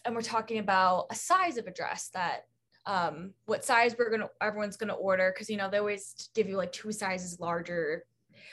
[0.05, 2.45] And we're talking about a size of a dress that
[2.87, 6.55] um what size we're gonna everyone's gonna order because you know they always give you
[6.55, 8.05] like two sizes larger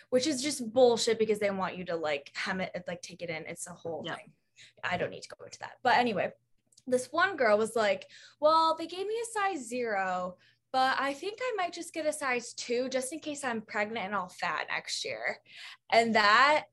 [0.08, 3.28] which is just bullshit because they want you to like hem it like take it
[3.28, 4.14] in it's a whole yeah.
[4.14, 4.30] thing
[4.84, 6.32] i don't need to go into that but anyway
[6.86, 8.06] this one girl was like
[8.40, 10.34] well they gave me a size zero
[10.72, 14.06] but I think I might just get a size two just in case I'm pregnant
[14.06, 15.36] and all fat next year.
[15.92, 16.64] And that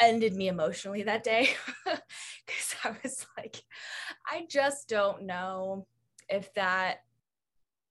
[0.00, 1.50] ended me emotionally that day
[1.84, 3.62] because I was like,
[4.28, 5.86] I just don't know
[6.28, 7.02] if that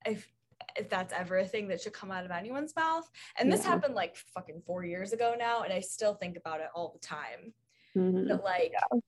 [0.06, 0.27] if
[0.76, 3.10] if that's ever a thing that should come out of anyone's mouth.
[3.38, 3.72] And this yeah.
[3.72, 7.06] happened like fucking four years ago now, and I still think about it all the
[7.06, 7.53] time.
[7.98, 8.27] Mm-hmm.
[8.27, 8.99] But like yeah.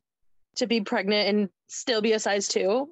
[0.58, 2.90] to be pregnant and still be a size two.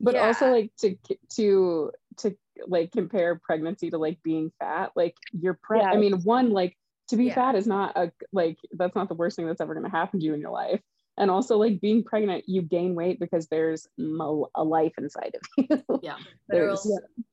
[0.00, 0.26] But yeah.
[0.26, 0.96] also like to
[1.36, 4.92] to to like compare pregnancy to like being fat.
[4.94, 6.76] Like you're pre I mean, one, like
[7.08, 7.34] to be yeah.
[7.34, 10.20] fat is not a like that's not the worst thing that's ever going to happen
[10.20, 10.80] to you in your life.
[11.16, 16.00] And also like being pregnant you gain weight because there's a life inside of you.
[16.02, 16.16] Yeah.
[16.48, 16.88] There's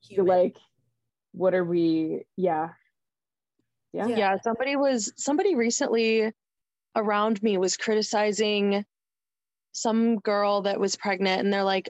[0.08, 0.56] yeah, like
[1.32, 2.70] what are we yeah.
[3.92, 4.06] yeah.
[4.06, 4.36] Yeah.
[4.42, 6.32] Somebody was somebody recently
[6.94, 8.84] around me was criticizing
[9.72, 11.88] some girl that was pregnant and they're like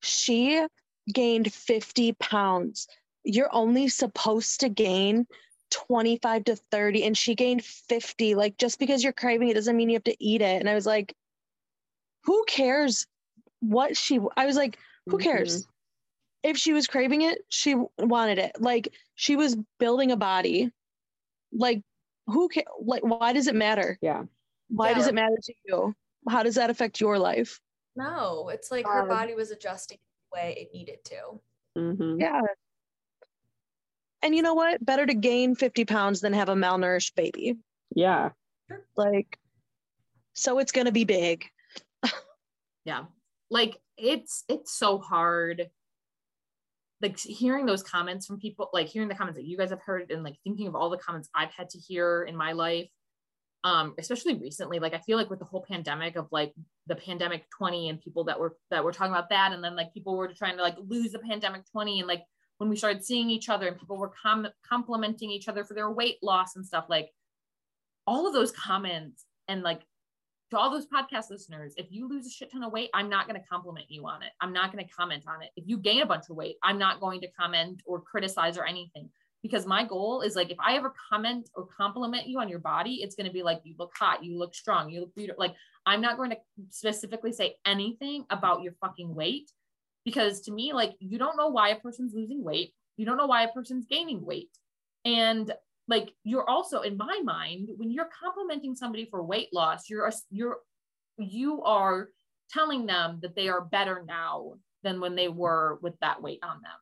[0.00, 0.64] she
[1.12, 2.86] gained 50 pounds.
[3.24, 5.26] You're only supposed to gain
[5.70, 9.88] 25 to 30 and she gained 50 like just because you're craving it doesn't mean
[9.88, 10.60] you have to eat it.
[10.60, 11.14] And i was like
[12.24, 13.06] who cares
[13.60, 15.62] what she i was like who cares?
[15.62, 16.50] Mm-hmm.
[16.50, 18.52] if she was craving it she wanted it.
[18.60, 20.70] Like she was building a body.
[21.52, 21.82] Like
[22.26, 23.98] who can like why does it matter?
[24.00, 24.24] Yeah.
[24.68, 24.94] Why yeah.
[24.94, 25.94] does it matter to you?
[26.28, 27.60] How does that affect your life?
[27.96, 31.40] No it's like her um, body was adjusting the way it needed to.
[31.76, 32.20] Mm-hmm.
[32.20, 32.40] yeah
[34.24, 34.84] and you know what?
[34.84, 37.58] Better to gain 50 pounds than have a malnourished baby.
[37.94, 38.30] Yeah.
[38.96, 39.38] Like,
[40.32, 41.44] so it's going to be big.
[42.86, 43.04] yeah.
[43.50, 45.68] Like, it's, it's so hard.
[47.02, 50.10] Like, hearing those comments from people, like, hearing the comments that you guys have heard,
[50.10, 52.88] and like thinking of all the comments I've had to hear in my life.
[53.62, 56.54] Um, especially recently, like I feel like with the whole pandemic of like
[56.86, 59.94] the pandemic 20 and people that were that were talking about that, and then like
[59.94, 62.24] people were trying to like lose the pandemic 20 and like
[62.58, 65.90] when we started seeing each other and people were com- complimenting each other for their
[65.90, 67.10] weight loss and stuff like
[68.06, 69.82] all of those comments and like
[70.50, 73.26] to all those podcast listeners if you lose a shit ton of weight i'm not
[73.26, 74.30] going to compliment you on it.
[74.40, 75.50] I'm not going to comment on it.
[75.56, 78.64] If you gain a bunch of weight i'm not going to comment or criticize or
[78.64, 79.10] anything.
[79.42, 83.00] Because my goal is like if i ever comment or compliment you on your body
[83.02, 85.40] it's going to be like you look hot you look strong you look beautiful.
[85.40, 85.54] Like
[85.86, 86.36] i'm not going to
[86.70, 89.50] specifically say anything about your fucking weight
[90.04, 92.72] because to me like you don't know why a person's losing weight.
[92.96, 94.50] You don't know why a person's gaining weight.
[95.04, 95.52] And
[95.88, 100.58] like you're also in my mind when you're complimenting somebody for weight loss you're you're
[101.18, 102.08] you are
[102.50, 106.60] telling them that they are better now than when they were with that weight on
[106.62, 106.72] them.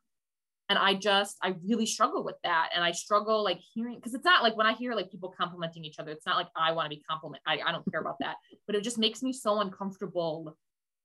[0.68, 2.70] And i just i really struggle with that.
[2.74, 5.84] And i struggle like hearing because it's not like when i hear like people complimenting
[5.84, 8.18] each other it's not like i want to be compliment I, I don't care about
[8.20, 8.36] that.
[8.66, 10.56] But it just makes me so uncomfortable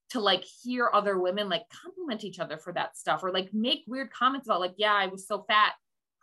[0.10, 3.84] to like hear other women like compliment each other for that stuff or like make
[3.88, 5.74] weird comments about like yeah i was so fat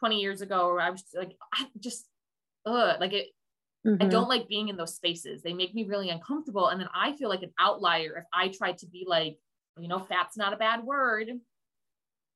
[0.00, 2.06] 20 years ago or i was like i just
[2.66, 3.28] uh like it
[3.86, 4.02] mm-hmm.
[4.02, 7.12] i don't like being in those spaces they make me really uncomfortable and then i
[7.12, 9.38] feel like an outlier if i try to be like
[9.78, 11.28] you know fat's not a bad word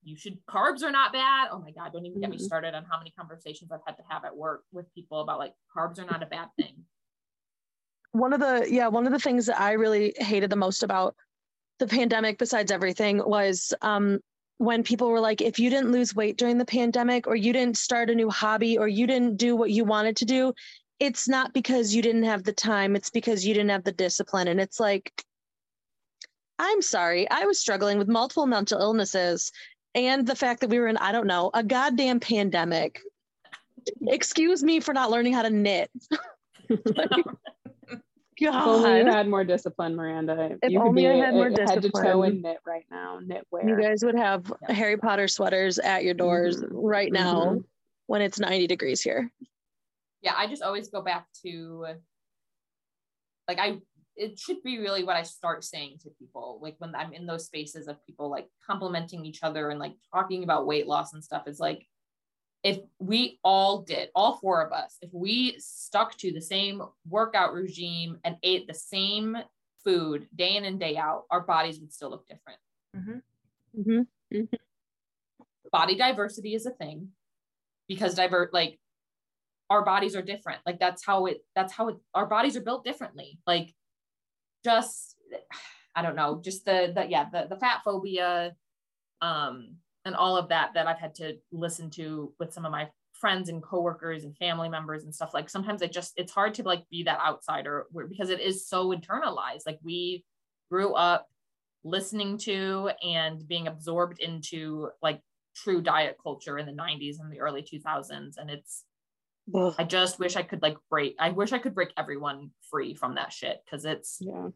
[0.04, 2.38] you should carbs are not bad oh my god don't even get mm-hmm.
[2.38, 5.38] me started on how many conversations i've had to have at work with people about
[5.38, 6.74] like carbs are not a bad thing
[8.12, 11.14] one of the yeah one of the things that i really hated the most about
[11.78, 14.20] the pandemic, besides everything, was um,
[14.58, 17.76] when people were like, if you didn't lose weight during the pandemic, or you didn't
[17.76, 20.52] start a new hobby, or you didn't do what you wanted to do,
[20.98, 24.48] it's not because you didn't have the time, it's because you didn't have the discipline.
[24.48, 25.24] And it's like,
[26.58, 29.52] I'm sorry, I was struggling with multiple mental illnesses
[29.94, 33.00] and the fact that we were in, I don't know, a goddamn pandemic.
[34.06, 35.90] Excuse me for not learning how to knit.
[36.68, 37.10] like,
[38.40, 38.54] God.
[38.54, 40.56] If only you had more discipline, Miranda.
[40.62, 41.68] If you only could be I had more discipline.
[41.68, 43.20] head to toe in knit right now.
[43.22, 43.68] Knitwear.
[43.68, 44.74] You guys would have yeah.
[44.74, 46.76] Harry Potter sweaters at your doors mm-hmm.
[46.76, 47.58] right now mm-hmm.
[48.06, 49.30] when it's 90 degrees here.
[50.22, 51.86] yeah, I just always go back to
[53.48, 53.78] like I
[54.16, 57.46] it should be really what I start saying to people like when I'm in those
[57.46, 61.46] spaces of people like complimenting each other and like talking about weight loss and stuff
[61.46, 61.86] is like
[62.64, 67.52] if we all did all four of us if we stuck to the same workout
[67.52, 69.36] regime and ate the same
[69.84, 72.58] food day in and day out our bodies would still look different
[72.96, 73.18] Mm-hmm.
[74.34, 74.54] Mm-hmm.
[75.70, 77.08] body diversity is a thing
[77.86, 78.78] because divert like
[79.70, 82.84] our bodies are different like that's how it that's how it our bodies are built
[82.84, 83.74] differently like
[84.64, 85.16] just
[85.94, 88.54] i don't know just the the yeah the, the fat phobia
[89.20, 92.88] um and all of that that i've had to listen to with some of my
[93.12, 96.62] friends and coworkers and family members and stuff like sometimes it just it's hard to
[96.62, 100.24] like be that outsider because it is so internalized like we
[100.70, 101.26] grew up
[101.84, 105.20] listening to and being absorbed into like
[105.56, 108.84] true diet culture in the 90s and the early 2000s and it's
[109.54, 109.74] Ugh.
[109.78, 113.16] i just wish i could like break i wish i could break everyone free from
[113.16, 114.48] that shit because it's Yeah.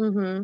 [0.00, 0.42] Mm-hmm.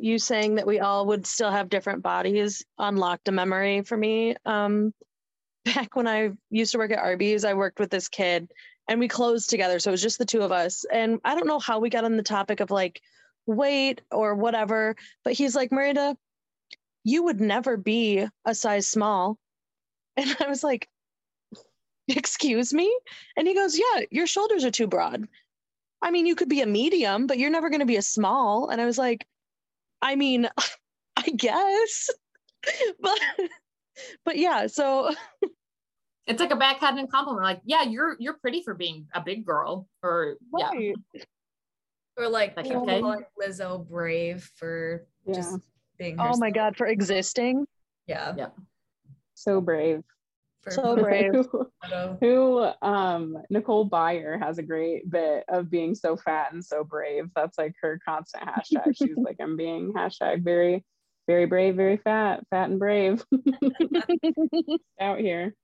[0.00, 4.34] You saying that we all would still have different bodies unlocked a memory for me.
[4.46, 4.94] Um,
[5.64, 8.50] back when I used to work at Arby's, I worked with this kid
[8.88, 9.78] and we closed together.
[9.78, 10.84] So it was just the two of us.
[10.90, 13.00] And I don't know how we got on the topic of like
[13.46, 16.16] weight or whatever, but he's like, Miranda,
[17.04, 19.38] you would never be a size small.
[20.16, 20.88] And I was like,
[22.08, 22.94] excuse me?
[23.36, 25.28] And he goes, yeah, your shoulders are too broad.
[26.02, 28.68] I mean, you could be a medium, but you're never going to be a small.
[28.68, 29.26] And I was like,
[30.02, 30.48] I mean,
[31.16, 32.10] I guess.
[33.00, 33.18] but
[34.24, 35.10] but yeah, so
[36.26, 39.88] it's like a backhanded compliment like yeah you're you're pretty for being a big girl
[40.02, 40.70] or yeah.
[42.16, 43.00] Or like Like, people okay.
[43.00, 45.34] calling Lizzo brave for Yeah.
[45.36, 45.58] just
[45.98, 47.66] being Oh my god, for existing.
[48.06, 48.34] Yeah.
[48.36, 48.48] Yeah.
[49.34, 50.02] So brave.
[50.62, 51.32] For So brave.
[52.20, 57.30] Who um Nicole Byer has a great bit of being so fat and so brave.
[57.34, 58.96] That's like her constant hashtag.
[58.96, 60.84] She's like, I'm being hashtag very,
[61.26, 63.24] very brave, very fat, fat and brave.
[65.00, 65.54] out here.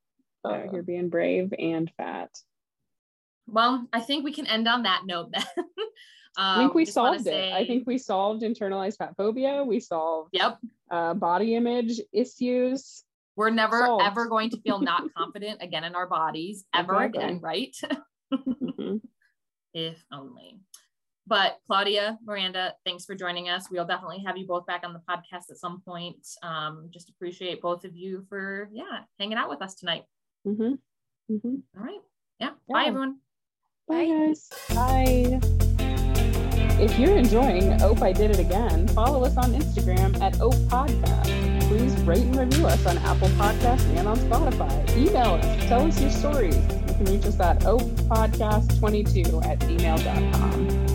[0.47, 2.31] Out here being brave and fat.
[3.49, 5.45] well i think we can end on that note then
[6.39, 7.53] I think Um, we solved it.
[7.55, 9.65] I think we solved internalized fat phobia.
[9.65, 10.59] We solved yep
[10.91, 13.03] uh, body image issues.
[13.37, 17.23] We're never ever going to feel not confident again in our bodies ever Exactly.
[17.25, 17.77] again right
[18.33, 19.01] Mhm.
[19.75, 20.61] if only.
[21.29, 23.69] But Claudia, Miranda, thanks for joining us.
[23.69, 26.25] We'll definitely have you both back on the podcast at some point.
[26.43, 30.05] Um, just appreciate both of you for yeah hanging out with us tonight.
[30.47, 30.79] Mhm.
[31.31, 31.63] Mhm.
[31.77, 32.01] All right,
[32.39, 32.51] yeah.
[32.69, 33.19] Bye everyone.
[33.89, 34.27] Bye, Bye.
[34.27, 34.49] guys.
[34.75, 35.41] Bye.
[36.79, 41.56] If you're enjoying Ope I Did It Again, follow us on Instagram at Ope Podcast.
[41.69, 44.97] Please rate and review us on Apple Podcasts and on Spotify.
[44.97, 45.67] Email us.
[45.67, 46.57] Tell us your stories.
[46.57, 50.86] You can reach us at opepodcast22 at gmail.com.